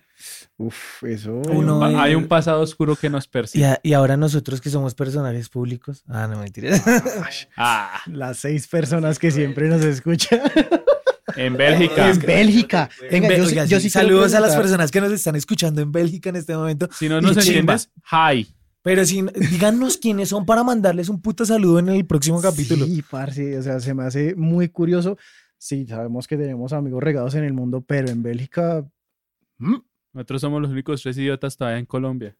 Uf, 0.58 1.04
eso. 1.04 1.34
Uno- 1.50 1.80
Pa- 1.80 1.92
eh, 1.92 1.96
hay 1.98 2.16
un 2.16 2.28
pasado 2.28 2.62
oscuro 2.62 2.96
que 2.96 3.10
nos 3.10 3.26
Y, 3.26 3.30
persigue. 3.30 3.66
a- 3.66 3.80
y 3.84 3.94
ahora 3.94 4.16
nosotros 4.16 4.62
que 4.62 4.70
somos 4.70 4.94
personajes 4.96 5.50
públicos. 5.50 6.04
Ah, 6.08 6.28
no 6.28 6.40
mentiras. 6.40 6.82
Ah, 7.58 8.00
Las 8.06 8.38
seis 8.38 8.68
personas 8.68 9.18
que 9.20 9.32
siempre 9.32 9.68
nos 9.68 9.82
escuchan. 9.84 10.40
en 11.36 11.58
Bélgica. 11.58 12.10
En 12.12 12.20
Bélgica. 12.20 12.90
Venga, 13.12 13.36
yo, 13.36 13.46
sí- 13.48 13.56
yo 13.56 13.64
sí, 13.66 13.68
sí 13.68 13.78
quiero 13.80 13.90
saludos 13.90 14.34
a 14.36 14.40
las 14.40 14.56
personas 14.56 14.92
que 14.92 15.02
nos 15.02 15.12
están 15.12 15.36
escuchando 15.36 15.82
en 15.82 15.92
Bélgica 15.92 16.30
en 16.30 16.36
este 16.36 16.56
momento. 16.56 16.88
Si 16.94 17.10
no 17.10 17.20
nos 17.22 17.36
Y 17.38 17.40
entiendes, 17.50 17.90
hi. 18.12 18.48
Pero 18.86 19.04
si, 19.04 19.24
díganos 19.50 19.98
quiénes 20.02 20.30
son 20.30 20.46
para 20.46 20.64
mandarles 20.64 21.10
un 21.10 21.20
puto 21.20 21.44
saludo 21.44 21.80
en 21.80 21.90
el 21.90 22.06
próximo 22.06 22.40
capítulo. 22.40 22.86
Sí, 22.86 23.02
parce, 23.10 23.58
o 23.58 23.64
sea, 23.64 23.80
se 23.80 23.96
me 23.96 24.04
hace 24.04 24.36
muy 24.36 24.70
curioso. 24.70 25.18
Sí, 25.58 25.88
sabemos 25.88 26.28
que 26.28 26.38
tenemos 26.38 26.72
amigos 26.72 27.02
regados 27.02 27.34
en 27.34 27.46
el 27.46 27.54
mundo, 27.54 27.82
pero 27.82 28.10
en 28.10 28.22
Bélgica. 28.22 28.86
mm, 29.58 29.78
Nosotros 30.14 30.40
somos 30.40 30.62
los 30.62 30.70
únicos 30.70 31.02
tres 31.02 31.18
idiotas 31.18 31.58
todavía 31.58 31.80
en 31.80 31.88
Colombia. 31.88 32.38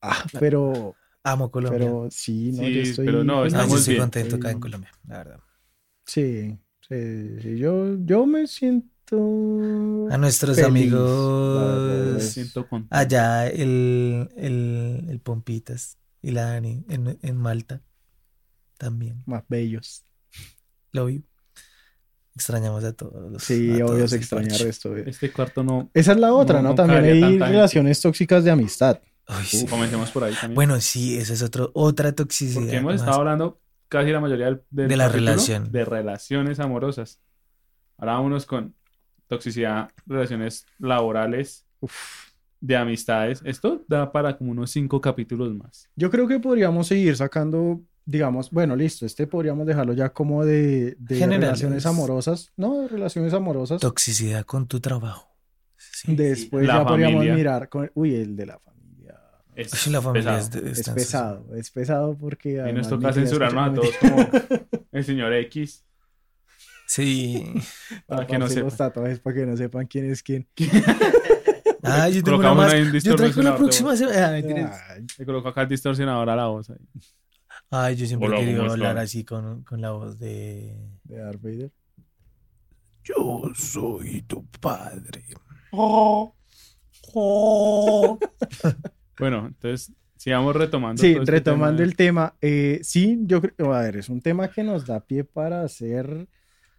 ah, 0.00 0.24
pero, 0.38 0.94
Amo 1.24 1.50
Colombia. 1.50 1.76
pero 1.76 2.06
sí, 2.12 2.52
no, 2.52 2.62
Sí, 2.62 2.74
yo 2.74 2.80
estoy. 2.82 3.06
pero 3.06 3.24
no, 3.24 3.48
yo 3.48 3.56
estoy 3.76 3.94
bien. 3.94 4.02
contento 4.02 4.36
acá 4.36 4.52
en. 4.52 4.60
Colombia, 4.60 4.92
la 5.08 5.18
verdad. 5.18 5.40
Sí, 6.06 6.56
sí, 6.88 7.40
sí, 7.40 7.58
yo, 7.58 7.96
yo 8.04 8.26
me 8.26 8.46
siento. 8.46 8.93
A 10.10 10.18
nuestros 10.18 10.56
Feliz, 10.56 10.68
amigos 10.68 12.44
allá, 12.90 13.46
el, 13.48 14.28
el, 14.36 15.06
el 15.08 15.20
Pompitas 15.20 15.98
y 16.22 16.30
la 16.30 16.46
Dani 16.46 16.84
en, 16.88 17.18
en 17.20 17.36
Malta 17.36 17.82
también. 18.78 19.22
más 19.26 19.44
bellos. 19.48 20.04
Lo 20.92 21.06
vi. 21.06 21.24
Extrañamos 22.34 22.82
a 22.84 22.92
todos. 22.92 23.42
Sí, 23.42 23.70
a 23.80 23.86
obvio 23.86 23.86
todos 23.86 24.10
se 24.10 24.16
el 24.16 24.22
extraña 24.22 24.48
parche. 24.48 24.64
resto. 24.64 24.96
Este 24.96 25.32
cuarto 25.32 25.62
no. 25.62 25.90
Esa 25.94 26.12
es 26.12 26.18
la 26.18 26.32
otra, 26.32 26.62
No, 26.62 26.74
También 26.74 27.04
hay 27.04 27.20
gente. 27.20 27.46
relaciones 27.46 28.00
tóxicas 28.00 28.42
de 28.44 28.50
amistad. 28.50 29.00
Ay, 29.26 29.44
sí. 29.46 29.66
Comencemos 29.66 30.10
por 30.10 30.24
ahí 30.24 30.34
también. 30.34 30.54
Bueno, 30.54 30.80
sí, 30.80 31.16
esa 31.16 31.32
es 31.32 31.42
otro, 31.42 31.70
otra 31.74 32.12
toxicidad. 32.12 32.60
Porque 32.62 32.76
hemos 32.76 32.92
más. 32.94 33.00
estado 33.02 33.18
hablando 33.18 33.60
casi 33.88 34.10
la 34.10 34.20
mayoría 34.20 34.46
del, 34.46 34.62
del 34.70 34.88
De 34.88 34.96
la 34.96 35.04
capítulo 35.06 35.30
relación. 35.30 35.72
De 35.72 35.84
relaciones 35.84 36.60
amorosas. 36.60 37.20
Ahora 37.96 38.14
vámonos 38.14 38.44
con 38.46 38.74
toxicidad, 39.28 39.90
relaciones 40.06 40.66
laborales, 40.78 41.66
de 42.64 42.76
amistades. 42.76 43.42
Esto 43.44 43.84
da 43.88 44.10
para 44.10 44.38
como 44.38 44.50
unos 44.50 44.70
cinco 44.70 44.98
capítulos 45.00 45.54
más. 45.54 45.90
Yo 45.96 46.10
creo 46.10 46.26
que 46.26 46.40
podríamos 46.40 46.86
seguir 46.86 47.14
sacando, 47.14 47.82
digamos, 48.06 48.50
bueno, 48.50 48.74
listo, 48.74 49.04
este 49.04 49.26
podríamos 49.26 49.66
dejarlo 49.66 49.92
ya 49.92 50.08
como 50.14 50.46
de, 50.46 50.96
relaciones 51.08 51.84
amorosas, 51.84 52.52
¿no? 52.56 52.80
De 52.80 52.88
relaciones 52.88 53.34
amorosas. 53.34 53.82
Toxicidad 53.82 54.46
con 54.46 54.66
tu 54.66 54.80
trabajo. 54.80 55.28
Sí. 55.76 56.16
Después 56.16 56.66
ya 56.66 56.86
podríamos 56.86 57.24
mirar 57.26 57.68
con, 57.68 57.90
uy, 57.94 58.14
el 58.14 58.34
de 58.34 58.46
la 58.46 58.58
familia. 58.58 59.20
Es 59.54 59.86
la 59.86 60.00
familia 60.00 60.38
pesado. 60.38 60.66
es, 60.66 60.88
pesado, 60.88 61.56
es 61.56 61.70
pesado 61.70 62.16
porque 62.16 62.64
Y 62.66 62.72
nos 62.72 62.88
toca 62.88 63.12
censurarnos 63.12 63.70
a 63.70 63.74
todos 63.74 63.94
como 63.98 64.26
el 64.92 65.04
señor 65.04 65.34
X. 65.34 65.83
Sí. 66.86 67.54
Para 68.06 68.26
que 68.26 68.34
no 68.38 68.46
Taparse 68.46 68.60
los 68.60 68.72
sepan. 68.72 68.88
tatuajes 68.88 69.20
para 69.20 69.36
que 69.36 69.46
no 69.46 69.56
sepan 69.56 69.86
quién 69.86 70.10
es 70.10 70.22
quién. 70.22 70.46
Ah, 71.86 72.08
yo 72.08 72.22
tengo 72.22 72.38
una 72.38 72.54
más. 72.54 72.72
un 72.72 72.92
Yo 72.98 73.14
traigo 73.14 73.42
la 73.42 73.56
próxima 73.58 73.94
semana. 73.94 74.38
Ah, 74.72 74.96
Le 75.18 75.26
coloco 75.26 75.48
acá 75.48 75.62
el 75.62 75.68
distorsionador 75.68 76.30
a 76.30 76.34
la 76.36 76.46
voz. 76.46 76.70
ahí. 76.70 76.78
Ay, 77.70 77.94
yo 77.96 78.06
siempre 78.06 78.28
he 78.28 78.40
querido 78.40 78.60
¿cómo 78.62 78.72
hablar 78.72 78.96
así 78.96 79.22
con, 79.22 79.62
con 79.64 79.82
la 79.82 79.90
voz 79.90 80.18
de. 80.18 80.78
de 81.04 81.18
Darth 81.18 81.42
Vader. 81.42 81.70
Yo 83.02 83.42
soy 83.54 84.22
tu 84.22 84.46
padre. 84.46 85.24
Bueno, 89.18 89.46
entonces 89.46 89.92
sigamos 90.16 90.56
retomando. 90.56 91.00
Sí, 91.02 91.12
este 91.12 91.30
retomando 91.30 91.76
tema. 91.78 91.84
el 91.90 91.96
tema, 91.96 92.34
eh, 92.40 92.80
sí, 92.82 93.18
yo 93.24 93.40
creo, 93.40 93.72
a 93.74 93.82
ver, 93.82 93.96
es 93.98 94.08
un 94.08 94.20
tema 94.20 94.48
que 94.48 94.64
nos 94.64 94.86
da 94.86 95.00
pie 95.00 95.22
para 95.24 95.62
hacer 95.62 96.28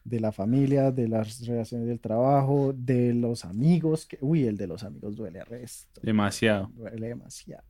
de 0.05 0.19
la 0.21 0.31
familia, 0.31 0.91
de 0.91 1.07
las 1.09 1.45
relaciones 1.45 1.87
del 1.87 1.99
trabajo, 1.99 2.71
de 2.73 3.13
los 3.13 3.43
amigos, 3.43 4.05
que, 4.05 4.17
uy, 4.21 4.45
el 4.45 4.55
de 4.55 4.67
los 4.67 4.83
amigos 4.83 5.15
duele 5.17 5.39
a 5.41 5.43
resto, 5.45 5.99
Demasiado. 6.01 6.71
duele 6.73 7.07
demasiado. 7.09 7.65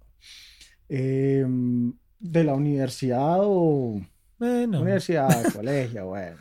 Em, 0.87 1.93
de 2.19 2.43
la 2.43 2.53
universidad 2.53 3.37
o 3.41 3.99
Bueno. 4.37 4.81
universidad, 4.81 5.29
colegio, 5.53 6.07
bueno. 6.07 6.37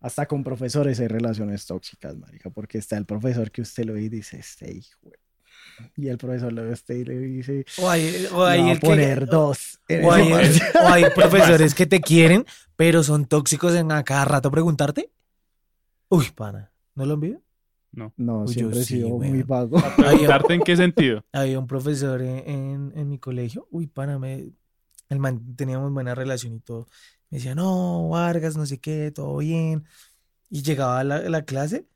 Hasta 0.00 0.26
con 0.26 0.44
profesores 0.44 1.00
hay 1.00 1.08
relaciones 1.08 1.66
tóxicas, 1.66 2.16
marica, 2.16 2.50
porque 2.50 2.78
está 2.78 2.96
el 2.96 3.04
profesor 3.06 3.50
que 3.50 3.62
usted 3.62 3.84
lo 3.84 3.94
ve 3.94 4.02
y 4.02 4.08
dice, 4.08 4.38
este 4.38 4.72
hijo. 4.72 5.10
Y 5.96 6.08
el 6.08 6.18
profesor 6.18 6.52
lo 6.52 6.62
ve 6.64 6.70
a 6.70 6.72
usted 6.74 6.94
y 6.96 7.04
le 7.04 7.18
dice, 7.18 7.64
O 7.78 7.88
hay, 7.88 8.26
o 8.32 8.44
hay 8.44 8.60
va 8.62 8.66
a 8.68 8.72
el 8.72 8.80
que- 8.80 8.86
poner 8.86 9.26
dos. 9.26 9.80
en 9.88 10.04
o 10.04 10.12
hay, 10.12 10.30
parcial". 10.30 10.70
o 10.84 10.88
hay 10.88 11.04
profesores 11.14 11.74
que 11.74 11.86
te 11.86 12.00
quieren, 12.00 12.44
pero 12.76 13.02
son 13.02 13.26
tóxicos 13.26 13.74
en 13.74 13.90
a 13.92 14.02
cada 14.04 14.24
rato 14.24 14.50
preguntarte. 14.50 15.10
Uy, 16.08 16.26
pana. 16.34 16.72
¿No 16.94 17.04
lo 17.06 17.14
envío? 17.14 17.40
No. 17.92 18.12
No, 18.16 18.40
Uy, 18.42 18.46
yo 18.48 18.52
siempre 18.54 18.80
he 18.80 18.84
sí, 18.84 18.94
sido 18.96 19.08
muy 19.18 19.42
vago. 19.42 19.80
¿Preguntarte 19.96 20.54
en 20.54 20.60
qué 20.62 20.76
sentido? 20.76 21.24
Había 21.32 21.58
un 21.58 21.66
profesor 21.66 22.20
en, 22.22 22.38
en, 22.48 22.92
en 22.94 23.08
mi 23.08 23.18
colegio. 23.18 23.66
Uy, 23.70 23.86
pana, 23.86 24.18
me, 24.18 24.50
el 25.08 25.18
man, 25.18 25.54
teníamos 25.56 25.92
buena 25.92 26.14
relación 26.14 26.54
y 26.54 26.60
todo. 26.60 26.86
Me 27.30 27.38
decía, 27.38 27.54
no, 27.54 28.08
Vargas, 28.08 28.56
no 28.56 28.66
sé 28.66 28.78
qué, 28.78 29.10
todo 29.10 29.36
bien. 29.38 29.84
Y 30.50 30.62
llegaba 30.62 31.00
a 31.00 31.04
la, 31.04 31.20
la 31.28 31.42
clase. 31.42 31.86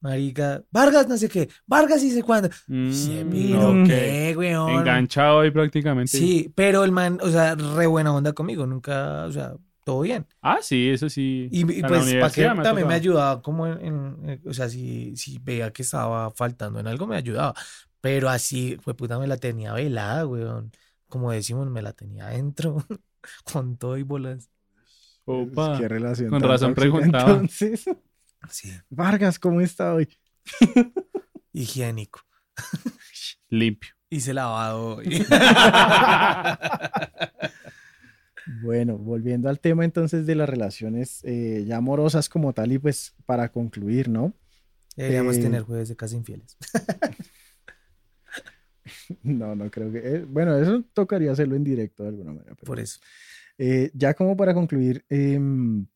Marica, 0.00 0.62
Vargas, 0.70 1.08
no 1.08 1.16
sé 1.16 1.28
qué, 1.28 1.48
Vargas, 1.66 2.02
y 2.02 2.10
sé 2.10 2.22
cuándo. 2.22 2.48
Mm, 2.68 2.90
Sí, 2.92 3.24
pero 3.30 3.70
ok. 3.70 3.86
qué, 3.86 4.34
weón. 4.36 4.70
Enganchado 4.80 5.40
ahí 5.40 5.50
prácticamente. 5.50 6.10
Sí, 6.18 6.52
pero 6.54 6.84
el 6.84 6.92
man, 6.92 7.18
o 7.22 7.28
sea, 7.30 7.54
re 7.54 7.86
buena 7.86 8.14
onda 8.14 8.32
conmigo, 8.32 8.66
nunca, 8.66 9.24
o 9.24 9.32
sea, 9.32 9.54
todo 9.84 10.00
bien. 10.00 10.26
Ah, 10.42 10.58
sí, 10.62 10.88
eso 10.90 11.08
sí. 11.08 11.48
Y, 11.50 11.64
pues, 11.64 12.14
para 12.14 12.30
que 12.30 12.48
me 12.48 12.62
también 12.62 12.88
me 12.88 12.94
ayudaba 12.94 13.40
como 13.42 13.66
en, 13.66 13.80
en- 13.84 14.28
en- 14.30 14.42
o 14.48 14.52
sea, 14.52 14.68
si, 14.68 15.16
si 15.16 15.38
veía 15.38 15.72
que 15.72 15.82
estaba 15.82 16.30
faltando 16.30 16.80
en 16.80 16.86
algo, 16.86 17.06
me 17.06 17.16
ayudaba. 17.16 17.54
Pero 18.00 18.28
así, 18.28 18.76
fue 18.80 18.94
puta, 18.94 19.18
me 19.18 19.26
la 19.26 19.36
tenía 19.36 19.72
velada, 19.72 20.26
weón. 20.26 20.70
Como 21.08 21.30
decimos, 21.32 21.68
me 21.70 21.82
la 21.82 21.92
tenía 21.92 22.26
adentro, 22.26 22.76
con 23.52 23.76
todo 23.76 23.96
y 23.96 24.02
bolas. 24.02 24.50
Opa. 25.24 25.78
¿Qué 25.78 25.88
relación 25.88 26.30
con 26.30 26.42
razón 26.42 26.74
tóxica, 26.74 26.80
preguntaba. 26.92 27.30
Entonces, 27.32 27.84
Sí, 28.50 28.70
Vargas, 28.90 29.38
¿cómo 29.38 29.60
está 29.60 29.94
hoy? 29.94 30.08
higiénico. 31.52 32.20
Limpio. 33.48 33.90
Hice 34.10 34.32
lavado 34.34 34.96
hoy. 34.96 35.24
Bueno, 38.62 38.96
volviendo 38.96 39.48
al 39.48 39.58
tema 39.58 39.84
entonces 39.84 40.24
de 40.24 40.36
las 40.36 40.48
relaciones 40.48 41.20
eh, 41.24 41.64
ya 41.66 41.78
amorosas 41.78 42.28
como 42.28 42.52
tal 42.52 42.70
y 42.70 42.78
pues 42.78 43.12
para 43.26 43.50
concluir, 43.50 44.08
¿no? 44.08 44.34
Deberíamos 44.94 45.36
Eh, 45.36 45.42
tener 45.42 45.62
jueves 45.62 45.88
de 45.88 45.96
casa 45.96 46.14
infieles. 46.16 46.56
No, 49.22 49.54
no 49.56 49.70
creo 49.70 49.90
que... 49.92 49.98
eh, 49.98 50.24
bueno, 50.28 50.56
eso 50.56 50.84
tocaría 50.92 51.32
hacerlo 51.32 51.56
en 51.56 51.64
directo 51.64 52.02
de 52.04 52.08
alguna 52.10 52.32
manera. 52.32 52.54
pero 52.54 52.66
Por 52.66 52.78
eso. 52.80 53.00
Eh, 53.58 53.90
ya 53.94 54.14
como 54.14 54.36
para 54.36 54.54
concluir, 54.54 55.04
em, 55.08 55.86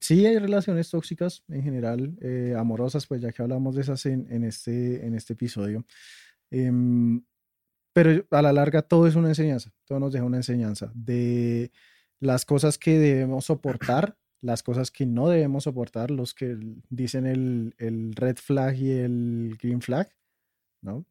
sí 0.00 0.26
hay 0.26 0.38
relaciones 0.38 0.90
tóxicas 0.90 1.44
en 1.48 1.62
general, 1.62 2.16
eh, 2.20 2.54
amorosas, 2.56 3.06
pues 3.06 3.20
ya 3.20 3.32
que 3.32 3.42
hablamos 3.42 3.74
de 3.74 3.82
esas 3.82 4.06
en, 4.06 4.44
este, 4.44 5.06
en 5.06 5.14
este 5.14 5.34
episodio. 5.34 5.84
Em, 6.50 7.22
pero 7.92 8.24
a 8.30 8.42
la 8.42 8.52
larga 8.52 8.82
todo 8.82 9.06
es 9.06 9.16
una 9.16 9.28
enseñanza, 9.28 9.72
todo 9.84 10.00
nos 10.00 10.12
deja 10.12 10.24
una 10.24 10.36
enseñanza 10.38 10.92
de 10.94 11.72
las 12.20 12.44
cosas 12.44 12.78
que 12.78 12.98
debemos 12.98 13.46
soportar, 13.46 14.16
las 14.40 14.62
cosas 14.62 14.90
que 14.90 15.06
no 15.06 15.28
debemos 15.28 15.64
soportar, 15.64 16.10
los 16.10 16.34
que 16.34 16.56
dicen 16.90 17.26
el, 17.26 17.74
el 17.78 18.14
red 18.14 18.36
flag 18.36 18.76
y 18.76 18.90
el 18.90 19.56
green 19.60 19.80
flag, 19.82 20.08
¿no? 20.82 21.04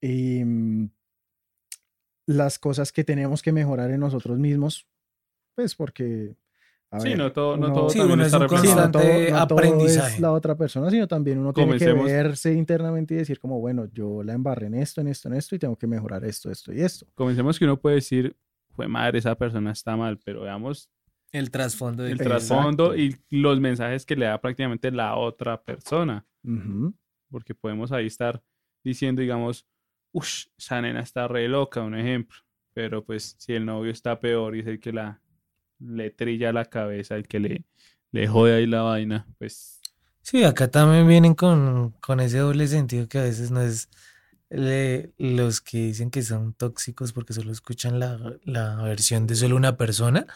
Y, 0.00 0.44
mm, 0.44 0.88
las 2.26 2.58
cosas 2.58 2.92
que 2.92 3.04
tenemos 3.04 3.42
que 3.42 3.52
mejorar 3.52 3.90
en 3.90 4.00
nosotros 4.00 4.38
mismos, 4.38 4.86
pues 5.54 5.74
porque... 5.74 6.36
a 6.94 7.00
Sí, 7.00 7.08
ver, 7.10 7.18
no 7.18 7.32
todo, 7.32 7.56
no 7.56 7.66
uno- 7.66 7.74
todo 7.74 7.90
Sí, 7.90 7.98
también 7.98 8.14
uno 8.18 8.22
es 8.22 8.26
está 8.32 8.36
un 8.38 8.42
representado. 8.44 8.86
no 8.86 8.92
todo, 8.92 9.02
constante 9.02 9.30
no 9.32 9.46
todo 9.46 9.58
aprendizaje. 9.58 10.14
es 10.14 10.20
la 10.20 10.32
otra 10.32 10.56
persona, 10.56 10.90
sino 10.90 11.08
también 11.08 11.38
uno 11.38 11.52
tiene 11.52 11.72
que 11.78 11.78
Comencemos. 11.86 12.06
verse 12.06 12.52
internamente 12.54 13.14
y 13.14 13.16
decir 13.18 13.38
como, 13.38 13.60
bueno, 13.60 13.86
yo 13.92 14.22
la 14.22 14.32
embarré 14.34 14.66
en 14.66 14.74
esto, 14.74 15.00
en 15.00 15.08
esto, 15.08 15.28
en 15.28 15.34
esto 15.34 15.54
y 15.54 15.58
tengo 15.58 15.76
que 15.76 15.86
mejorar 15.86 16.24
esto, 16.24 16.50
esto 16.50 16.72
y 16.72 16.80
esto. 16.80 17.06
Comencemos 17.14 17.58
que 17.58 17.64
uno 17.64 17.78
puede 17.80 17.96
decir, 17.96 18.36
fue 18.70 18.86
madre, 18.88 19.18
esa 19.18 19.34
persona 19.34 19.72
está 19.72 19.96
mal, 19.96 20.18
pero 20.24 20.42
veamos 20.42 20.88
El 21.32 21.50
trasfondo 21.50 22.02
de 22.04 22.12
el 22.12 22.18
trasfondo 22.18 22.94
y 22.96 23.16
los 23.30 23.58
mensajes 23.60 24.06
que 24.06 24.14
le 24.16 24.26
da 24.26 24.40
prácticamente 24.40 24.90
la 24.92 25.16
otra 25.16 25.60
persona. 25.62 26.24
Ujú. 26.44 26.94
Porque 27.30 27.54
podemos 27.54 27.90
ahí 27.90 28.06
estar 28.06 28.40
diciendo, 28.84 29.20
digamos, 29.20 29.66
uff, 30.12 30.44
esa 30.56 30.80
nena 30.80 31.00
está 31.00 31.26
re 31.26 31.48
loca, 31.48 31.80
un 31.82 31.96
ejemplo. 31.96 32.36
Pero 32.72 33.04
pues 33.04 33.34
si 33.38 33.52
el 33.52 33.64
novio 33.66 33.90
está 33.90 34.20
peor 34.20 34.54
y 34.56 34.60
es 34.60 34.66
el 34.66 34.78
que 34.78 34.92
la 34.92 35.20
le 35.84 36.10
trilla 36.10 36.52
la 36.52 36.66
cabeza, 36.66 37.16
el 37.16 37.28
que 37.28 37.40
le, 37.40 37.64
le 38.12 38.26
jode 38.28 38.54
ahí 38.56 38.66
la 38.66 38.82
vaina, 38.82 39.26
pues 39.38 39.80
Sí, 40.22 40.42
acá 40.44 40.70
también 40.70 41.06
vienen 41.06 41.34
con, 41.34 41.90
con 42.00 42.20
ese 42.20 42.38
doble 42.38 42.66
sentido 42.66 43.08
que 43.08 43.18
a 43.18 43.22
veces 43.24 43.50
no 43.50 43.60
es 43.60 43.88
le- 44.50 45.12
los 45.18 45.60
que 45.60 45.78
dicen 45.78 46.10
que 46.10 46.22
son 46.22 46.54
tóxicos 46.54 47.12
porque 47.12 47.34
solo 47.34 47.52
escuchan 47.52 47.98
la, 48.00 48.18
la 48.44 48.76
versión 48.82 49.26
de 49.26 49.34
solo 49.36 49.56
una 49.56 49.76
persona 49.76 50.26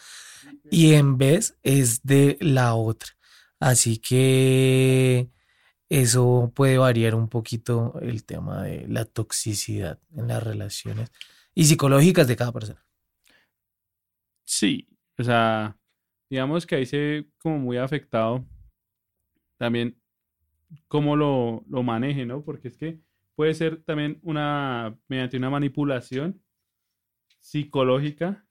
y 0.71 0.93
en 0.95 1.17
vez 1.17 1.57
es 1.63 2.03
de 2.03 2.37
la 2.41 2.75
otra. 2.75 3.11
Así 3.59 3.97
que 3.99 5.29
eso 5.89 6.51
puede 6.55 6.77
variar 6.79 7.15
un 7.15 7.29
poquito 7.29 7.95
el 8.01 8.25
tema 8.25 8.63
de 8.63 8.87
la 8.89 9.05
toxicidad 9.05 9.99
en 10.15 10.27
las 10.29 10.43
relaciones 10.43 11.11
y 11.55 11.65
psicológicas 11.65 12.27
de 12.27 12.35
cada 12.37 12.53
persona. 12.53 12.85
Sí, 14.45 14.87
o 15.19 15.23
sea, 15.23 15.77
digamos 16.29 16.65
que 16.65 16.75
ahí 16.75 16.85
se 16.85 16.97
ve 16.97 17.29
como 17.39 17.59
muy 17.59 17.77
afectado 17.77 18.45
también 19.57 19.97
cómo 20.87 21.15
lo, 21.15 21.65
lo 21.69 21.83
maneje, 21.83 22.25
¿no? 22.25 22.43
Porque 22.43 22.69
es 22.69 22.77
que 22.77 22.99
puede 23.35 23.53
ser 23.53 23.83
también 23.83 24.19
una, 24.23 24.97
mediante 25.07 25.37
una 25.37 25.49
manipulación 25.49 26.41
psicológica 27.39 28.45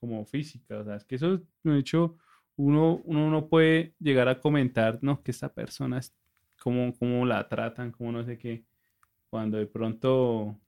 como 0.00 0.24
física, 0.24 0.78
o 0.78 0.84
sea, 0.84 0.96
es 0.96 1.04
que 1.04 1.16
eso, 1.16 1.42
de 1.62 1.78
hecho, 1.78 2.16
uno, 2.56 3.02
uno 3.04 3.30
no 3.30 3.48
puede 3.48 3.94
llegar 3.98 4.28
a 4.28 4.40
comentar, 4.40 4.98
no, 5.02 5.22
que 5.22 5.30
esta 5.30 5.52
persona 5.52 5.98
es, 5.98 6.16
cómo, 6.58 6.94
cómo 6.98 7.26
la 7.26 7.48
tratan, 7.48 7.92
cómo 7.92 8.12
no 8.12 8.24
sé 8.24 8.38
qué, 8.38 8.64
cuando 9.28 9.58
de 9.58 9.66
pronto 9.66 10.58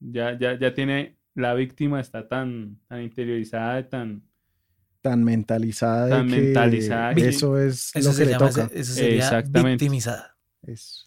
ya, 0.00 0.38
ya, 0.38 0.58
ya 0.58 0.74
tiene, 0.74 1.18
la 1.34 1.54
víctima 1.54 2.00
está 2.00 2.28
tan, 2.28 2.78
tan 2.88 3.02
interiorizada, 3.02 3.88
tan, 3.88 4.27
Tan 5.00 5.22
mentalizada 5.24 6.04
de 6.06 6.10
Tan 6.10 6.28
que 6.28 6.40
mentalizada 6.40 7.14
que- 7.14 7.28
eso 7.28 7.58
es 7.58 7.94
Eso 7.94 8.08
lo 8.08 8.14
se 8.14 8.22
que 8.22 8.26
le 8.26 8.32
llama, 8.32 8.48
toca. 8.50 8.70
eso 8.74 8.92
sería 8.94 9.18
Exactamente. 9.24 9.70
victimizada. 9.84 10.36
Es- 10.62 11.04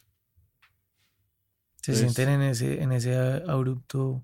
Se 1.84 1.92
Pues- 1.94 2.00
sienten 2.00 2.30
en 2.30 2.42
ese, 2.44 2.82
en 2.84 2.92
ese 2.92 3.16
abrupto 3.16 4.24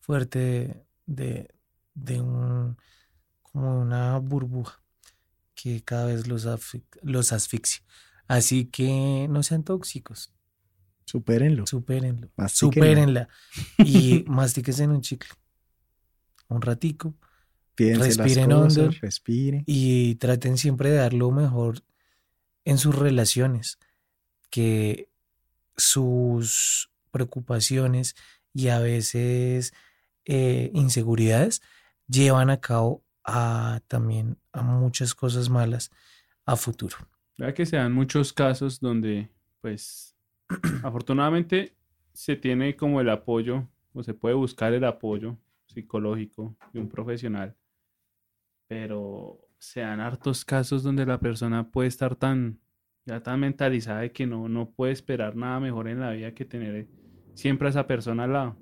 fuerte 0.00 0.86
de, 1.06 1.48
de 1.94 2.20
un, 2.22 2.76
como 3.42 3.78
una 3.80 4.18
burbuja 4.18 4.82
que 5.54 5.82
cada 5.84 6.06
vez 6.06 6.26
los, 6.26 6.46
asfix- 6.46 6.98
los 7.02 7.32
asfixia. 7.32 7.82
Así 8.26 8.64
que 8.64 9.26
no 9.28 9.42
sean 9.42 9.64
tóxicos, 9.64 10.32
supérenlo. 11.04 11.66
supérenlo, 11.66 12.30
mastíquenlo, 12.36 12.72
supérenla 12.72 13.28
y 13.78 14.24
mastíquense 14.26 14.84
en 14.84 14.90
un 14.92 15.02
chicle 15.02 15.28
un 16.48 16.62
ratico 16.62 17.14
piense 17.74 17.98
las 17.98 18.16
respiren 18.16 18.50
cosas, 18.50 18.78
hondo. 18.78 18.96
respire. 19.00 19.64
y 19.66 20.14
traten 20.16 20.56
siempre 20.58 20.90
de 20.90 20.96
dar 20.96 21.14
lo 21.14 21.30
mejor 21.30 21.82
en 22.64 22.78
sus 22.78 22.94
relaciones, 22.94 23.78
que 24.50 25.08
sus 25.76 26.90
preocupaciones 27.10 28.16
y 28.52 28.68
a 28.68 28.78
veces 28.78 29.74
eh, 30.24 30.70
inseguridades 30.74 31.62
llevan 32.08 32.50
a 32.50 32.60
cabo 32.60 33.02
a 33.24 33.80
también 33.88 34.38
a 34.52 34.62
muchas 34.62 35.14
cosas 35.14 35.48
malas 35.48 35.90
a 36.46 36.56
futuro. 36.56 36.96
Vea 37.38 37.54
que 37.54 37.66
se 37.66 37.76
dan 37.76 37.92
muchos 37.92 38.32
casos 38.32 38.80
donde, 38.80 39.28
pues, 39.60 40.14
afortunadamente 40.82 41.74
se 42.12 42.36
tiene 42.36 42.76
como 42.76 43.00
el 43.00 43.08
apoyo, 43.08 43.66
o 43.92 44.02
se 44.02 44.14
puede 44.14 44.34
buscar 44.34 44.72
el 44.72 44.84
apoyo 44.84 45.36
psicológico 45.66 46.56
de 46.72 46.80
un 46.80 46.88
profesional, 46.88 47.56
pero 48.74 49.38
se 49.56 49.82
dan 49.82 50.00
hartos 50.00 50.44
casos 50.44 50.82
donde 50.82 51.06
la 51.06 51.20
persona 51.20 51.70
puede 51.70 51.86
estar 51.86 52.16
tan, 52.16 52.58
ya 53.06 53.22
tan 53.22 53.38
mentalizada 53.38 54.00
de 54.00 54.10
que 54.10 54.26
no, 54.26 54.48
no 54.48 54.68
puede 54.68 54.92
esperar 54.92 55.36
nada 55.36 55.60
mejor 55.60 55.86
en 55.86 56.00
la 56.00 56.10
vida 56.10 56.34
que 56.34 56.44
tener 56.44 56.88
siempre 57.34 57.68
a 57.68 57.70
esa 57.70 57.86
persona 57.86 58.24
al 58.24 58.32
lado. 58.32 58.56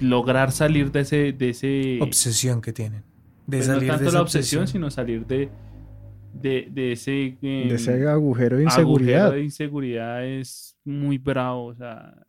Lograr 0.00 0.50
salir 0.50 0.90
de 0.90 1.00
ese, 1.00 1.32
de 1.32 1.50
ese 1.50 1.98
Obsesión 2.02 2.60
que 2.60 2.72
tienen. 2.72 3.04
De 3.46 3.58
pues 3.58 3.68
no 3.68 3.74
salir 3.74 3.82
de 3.82 3.88
tanto 3.94 4.08
esa 4.08 4.16
la 4.18 4.22
obsesión, 4.22 4.66
sino 4.66 4.90
salir 4.90 5.24
de, 5.24 5.48
de, 6.32 6.68
de 6.68 6.92
ese, 6.92 7.38
De 7.40 7.74
ese 7.74 7.94
em, 7.94 8.08
agujero 8.08 8.56
de 8.56 8.64
agujero 8.64 8.64
inseguridad. 8.64 9.30
de 9.30 9.42
inseguridad 9.44 10.26
es 10.26 10.76
muy 10.84 11.16
bravo, 11.16 11.66
o 11.66 11.74
sea. 11.76 12.26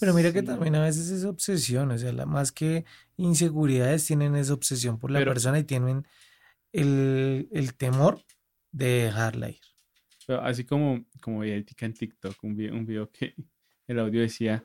Pero 0.00 0.14
mira 0.14 0.32
que 0.32 0.42
también 0.42 0.74
a 0.74 0.82
veces 0.82 1.10
es 1.10 1.24
obsesión, 1.24 1.92
o 1.92 1.98
sea, 1.98 2.10
la, 2.12 2.26
más 2.26 2.50
que 2.50 2.84
inseguridades 3.16 4.04
tienen 4.06 4.36
esa 4.36 4.54
obsesión 4.54 4.98
por 4.98 5.10
la 5.10 5.18
Pero- 5.20 5.32
persona 5.32 5.58
y 5.58 5.64
tienen 5.64 6.06
el, 6.72 7.48
el 7.52 7.74
temor 7.74 8.20
de 8.72 9.04
dejarla 9.04 9.50
ir. 9.50 9.60
pero 10.26 10.42
así 10.42 10.64
como, 10.64 11.04
como 11.20 11.40
vi 11.40 11.52
en 11.52 11.94
TikTok, 11.94 12.36
un 12.42 12.56
video, 12.56 12.74
un 12.74 12.84
video 12.86 13.10
que 13.10 13.34
el 13.86 13.98
audio 13.98 14.20
decía, 14.20 14.64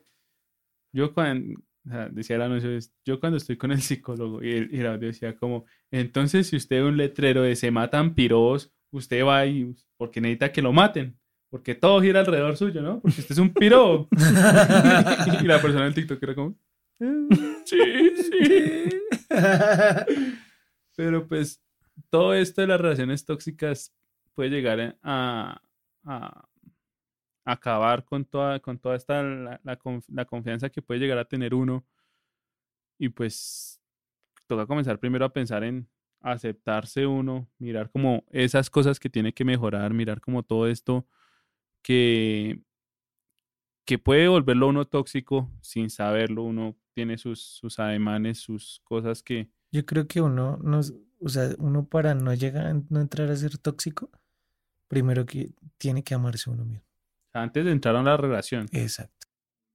yo 0.94 1.14
cuando, 1.14 1.60
o 1.86 1.90
sea, 1.90 2.10
decía 2.10 2.36
el 2.36 2.42
anuncio, 2.42 2.70
yo 3.06 3.20
cuando 3.20 3.38
estoy 3.38 3.58
con 3.58 3.72
el 3.72 3.82
psicólogo, 3.82 4.44
y 4.44 4.52
el, 4.52 4.74
y 4.76 4.80
el 4.80 4.88
audio 4.88 5.08
decía 5.08 5.36
como, 5.36 5.66
entonces 5.92 6.48
si 6.48 6.56
usted 6.58 6.78
ve 6.82 6.88
un 6.90 6.98
letrero 6.98 7.44
de 7.44 7.56
se 7.56 7.72
matan 7.72 8.14
pirobos, 8.16 8.74
usted 8.92 9.24
va 9.24 9.46
y, 9.46 9.74
porque 9.98 10.20
necesita 10.20 10.52
que 10.52 10.62
lo 10.62 10.74
maten. 10.74 11.18
Porque 11.50 11.76
todo 11.76 12.02
gira 12.02 12.22
alrededor 12.22 12.56
suyo, 12.56 12.82
¿no? 12.82 13.02
Porque 13.02 13.20
usted 13.20 13.34
es 13.34 13.38
un 13.38 13.54
pirobo. 13.54 14.08
y 15.42 15.46
la 15.46 15.62
persona 15.62 15.86
en 15.88 15.94
TikTok 15.94 16.24
era 16.24 16.34
como, 16.36 16.58
sí, 17.66 18.12
sí. 18.16 18.90
Pero 20.96 21.28
pues 21.28 21.62
todo 22.10 22.34
esto 22.34 22.62
de 22.62 22.68
las 22.68 22.80
relaciones 22.82 23.26
tóxicas 23.26 23.94
puede 24.34 24.50
llegar 24.50 24.98
a, 25.02 25.62
acabar 27.44 28.06
con 28.06 28.26
toda, 28.26 28.60
con 28.60 28.78
toda 28.78 28.96
esta 28.96 29.24
la, 29.24 29.60
la 29.64 30.26
confianza 30.26 30.70
que 30.70 30.82
puede 30.82 31.00
llegar 31.00 31.18
a 31.18 31.26
tener 31.26 31.54
uno. 31.54 31.86
Y 33.00 33.10
pues 33.10 33.82
toca 34.46 34.68
comenzar 34.68 35.00
primero 35.00 35.26
a 35.26 35.34
pensar 35.34 35.64
en 35.64 35.90
aceptarse 36.20 37.08
uno, 37.08 37.50
mirar 37.58 37.90
como 37.90 38.24
esas 38.30 38.70
cosas 38.70 39.00
que 39.00 39.10
tiene 39.10 39.34
que 39.34 39.44
mejorar, 39.44 39.92
mirar 39.94 40.22
como 40.22 40.44
todo 40.44 40.68
esto 40.68 41.08
que, 41.82 42.62
que 43.86 43.98
puede 43.98 44.28
volverlo 44.28 44.68
uno 44.68 44.86
tóxico 44.86 45.50
sin 45.62 45.90
saberlo. 45.90 46.44
Uno 46.44 46.76
tiene 46.94 47.18
sus, 47.18 47.42
sus 47.42 47.80
ademanes, 47.80 48.40
sus 48.40 48.82
cosas 48.84 49.24
que, 49.24 49.50
Yo 49.72 49.86
creo 49.86 50.08
que 50.08 50.22
uno, 50.22 50.58
nos, 50.58 50.94
o 51.20 51.30
sea, 51.30 51.50
uno 51.58 51.86
para 51.86 52.14
no 52.14 52.34
llegar, 52.34 52.76
no 52.90 53.00
entrar 53.02 53.30
a 53.30 53.36
ser 53.36 53.58
tóxico, 53.58 54.10
primero 54.88 55.26
que 55.26 55.54
tiene 55.78 56.04
que 56.04 56.14
amarse 56.14 56.50
uno 56.50 56.66
mismo. 56.66 56.86
Antes 57.34 57.64
de 57.66 57.72
entrar 57.72 57.96
a 57.96 58.04
la 58.04 58.18
relación, 58.18 58.68
Exacto. 58.72 59.28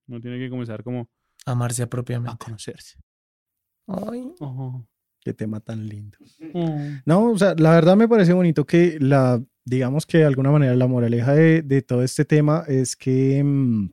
uno 0.09 0.21
tiene 0.21 0.39
que 0.39 0.51
comenzar 0.51 0.83
como 0.83 1.09
Amarse 1.47 1.83
a 1.83 1.89
propiamente. 1.89 2.45
conocerse. 2.45 2.99
Ay, 3.87 4.33
Oh, 4.41 4.85
Qué 5.21 5.33
tema 5.33 5.59
tan 5.61 5.89
lindo. 5.89 6.19
oh. 6.55 6.79
No, 7.05 7.31
o 7.33 7.39
sea, 7.39 7.55
la 7.57 7.71
verdad 7.73 7.97
me 7.97 8.09
parece 8.09 8.33
bonito 8.33 8.65
que 8.67 8.99
la, 9.01 9.43
digamos 9.65 10.07
que 10.07 10.19
de 10.19 10.25
alguna 10.25 10.51
manera 10.51 10.75
la 10.77 10.87
moraleja 10.87 11.33
de, 11.35 11.63
de 11.63 11.83
todo 11.83 12.03
este 12.03 12.25
tema 12.25 12.65
es 12.69 12.95
que 12.97 13.43
mm, 13.43 13.89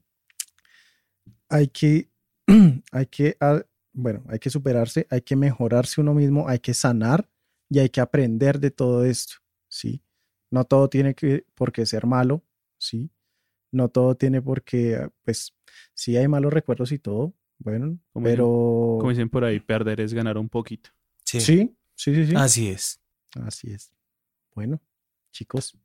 hay 1.50 1.68
que, 1.68 2.10
hay 2.92 3.06
que, 3.08 3.38
bueno, 3.94 4.24
hay 4.28 4.40
que 4.40 4.50
superarse, 4.50 5.08
hay 5.10 5.22
que 5.22 5.36
mejorarse 5.36 6.02
uno 6.02 6.14
mismo, 6.14 6.48
hay 6.48 6.60
que 6.60 6.74
sanar 6.74 7.30
y 7.70 7.80
hay 7.80 7.90
que 7.90 8.02
aprender 8.02 8.60
de 8.60 8.72
todo 8.72 9.06
esto, 9.06 9.36
¿sí? 9.68 10.04
No 10.52 10.66
todo 10.66 10.90
tiene 10.90 11.16
que, 11.16 11.46
por 11.56 11.72
qué 11.72 11.86
ser 11.86 12.06
malo, 12.06 12.44
¿sí? 12.78 13.10
No 13.72 13.90
todo 13.90 14.16
tiene 14.16 14.42
por 14.42 14.64
qué, 14.64 15.10
pues, 15.24 15.56
sí 15.94 16.16
hay 16.18 16.28
malos 16.28 16.54
recuerdos 16.54 16.92
y 16.92 17.00
todo, 17.00 17.34
bueno, 17.58 17.98
Como 18.12 18.26
pero... 18.26 18.46
Como 19.00 19.10
dicen 19.10 19.30
por 19.30 19.44
ahí, 19.44 19.60
perder 19.60 20.02
es 20.02 20.14
ganar 20.14 20.38
un 20.38 20.50
poquito. 20.50 20.90
sí. 21.24 21.40
Sí, 21.40 21.76
sí, 21.96 22.16
sí, 22.16 22.26
sí. 22.28 22.34
Así 22.36 22.70
es. 22.70 23.00
Así 23.42 23.72
es. 23.72 23.92
Bueno, 24.54 24.82
chicos, 25.32 25.78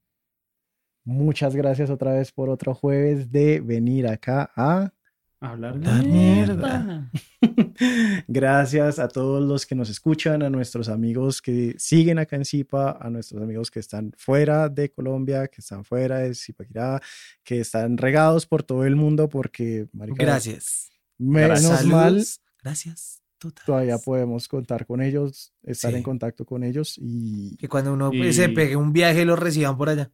muchas 1.04 1.54
gracias 1.54 1.90
otra 1.90 2.12
vez 2.12 2.32
por 2.32 2.50
otro 2.50 2.74
jueves 2.74 3.30
de 3.30 3.60
venir 3.60 4.06
acá 4.06 4.50
a... 4.56 4.92
Hablar 5.40 5.76
La 5.76 6.02
mierda. 6.02 7.10
gracias 8.26 8.98
a 8.98 9.06
todos 9.08 9.44
los 9.46 9.66
que 9.66 9.74
nos 9.76 9.88
escuchan, 9.88 10.42
a 10.42 10.50
nuestros 10.50 10.88
amigos 10.88 11.40
que 11.40 11.74
siguen 11.78 12.18
acá 12.18 12.34
en 12.36 12.44
Zipa, 12.44 12.98
a 13.00 13.08
nuestros 13.08 13.40
amigos 13.42 13.70
que 13.70 13.78
están 13.78 14.12
fuera 14.16 14.68
de 14.68 14.90
Colombia, 14.90 15.46
que 15.46 15.60
están 15.60 15.84
fuera 15.84 16.18
de 16.18 16.34
Zipaquirá, 16.34 17.00
que 17.44 17.60
están 17.60 17.96
regados 17.98 18.46
por 18.46 18.64
todo 18.64 18.84
el 18.84 18.96
mundo 18.96 19.28
porque, 19.28 19.86
marica, 19.92 20.24
Gracias. 20.24 20.90
menos 21.18 21.84
mal, 21.86 22.24
Gracias. 22.62 23.22
totales. 23.38 23.64
todavía 23.66 23.98
podemos 23.98 24.48
contar 24.48 24.86
con 24.86 25.00
ellos, 25.00 25.52
estar 25.62 25.92
Sí. 25.92 25.98
en 25.98 26.02
contacto 26.02 26.44
con 26.44 26.64
ellos 26.64 26.94
y 27.00 27.56
Que 27.58 27.68
cuando 27.68 27.92
uno 27.92 28.10
se 28.32 28.48
pegue 28.48 28.74
un 28.74 28.92
viaje 28.92 29.24
lo 29.24 29.36
reciban 29.36 29.76
por 29.78 29.88
allá. 29.88 30.10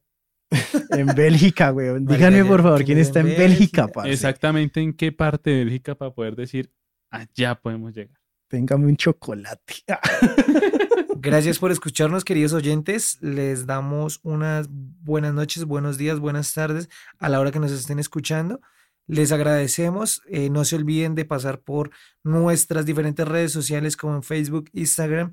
En 0.90 1.06
Bélgica, 1.06 1.72
weón. 1.72 2.06
Díganme 2.06 2.44
por 2.44 2.62
favor, 2.62 2.78
¿quién 2.78 2.86
¿quién 2.86 2.98
es 2.98 3.08
está 3.08 3.20
en 3.20 3.26
Bélgica, 3.26 3.42
Bélgica? 3.42 3.88
parce? 3.88 4.12
Exactamente 4.12 4.80
en 4.80 4.92
qué 4.92 5.12
parte 5.12 5.50
de 5.50 5.64
Bélgica 5.64 5.94
para 5.94 6.12
poder 6.12 6.36
decir, 6.36 6.70
allá 7.10 7.54
podemos 7.54 7.94
llegar. 7.94 8.18
Téngame 8.48 8.86
un 8.86 8.96
chocolate. 8.96 9.74
Gracias 11.16 11.58
por 11.58 11.72
escucharnos, 11.72 12.24
queridos 12.24 12.52
oyentes. 12.52 13.18
Les 13.20 13.66
damos 13.66 14.20
unas 14.22 14.68
buenas 14.70 15.32
noches, 15.32 15.64
buenos 15.64 15.96
días, 15.96 16.20
buenas 16.20 16.52
tardes 16.52 16.88
a 17.18 17.28
la 17.28 17.40
hora 17.40 17.50
que 17.50 17.60
nos 17.60 17.72
estén 17.72 17.98
escuchando. 17.98 18.60
Les 19.06 19.32
agradecemos. 19.32 20.22
Eh, 20.28 20.50
no 20.50 20.64
se 20.64 20.76
olviden 20.76 21.14
de 21.14 21.24
pasar 21.24 21.60
por 21.60 21.90
nuestras 22.22 22.86
diferentes 22.86 23.26
redes 23.26 23.52
sociales 23.52 23.96
como 23.96 24.16
en 24.16 24.22
Facebook, 24.22 24.70
Instagram, 24.72 25.32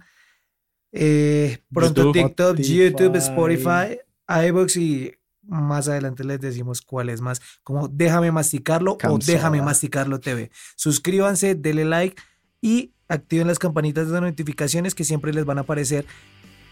eh, 0.92 1.60
pronto 1.74 2.04
YouTube. 2.04 2.14
TikTok, 2.14 2.58
YouTube, 2.58 3.16
Spotify. 3.18 4.00
Spotify, 4.32 4.48
iBox 4.48 4.78
y 4.78 5.14
más 5.44 5.88
adelante 5.88 6.24
les 6.24 6.40
decimos 6.40 6.82
cuál 6.82 7.10
es 7.10 7.22
más, 7.22 7.42
como 7.64 7.88
Déjame 7.88 8.32
Masticarlo 8.32 8.98
o. 9.04 9.18
Déjame 9.18 9.62
Masticarlo 9.62 10.20
TV. 10.20 10.52
Suscríbanse, 10.76 11.56
denle 11.56 11.86
like 11.86 12.22
y 12.62 12.94
activen 13.08 13.48
las 13.48 13.60
campanitas 13.60 14.10
de 14.10 14.22
notificaciones 14.22 14.96
que 14.96 15.04
siempre 15.04 15.34
les 15.34 15.46
van 15.46 15.58
a 15.58 15.62
aparecer 15.62 16.06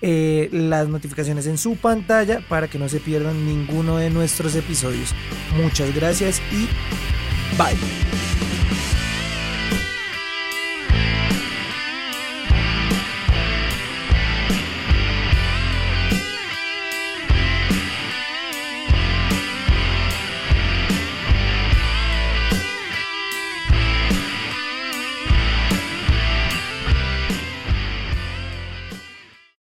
eh, 0.02 0.50
las 0.54 0.88
notificaciones 0.88 1.46
en 1.48 1.58
su 1.58 1.76
pantalla 1.76 2.42
para 2.48 2.70
que 2.70 2.80
no 2.80 2.88
se 2.88 3.00
pierdan 3.00 3.46
ninguno 3.46 3.98
de 3.98 4.10
nuestros 4.10 4.56
episodios. 4.56 5.14
Muchas 5.58 5.94
gracias 5.94 6.42
y 6.52 6.68
bye. 7.58 8.39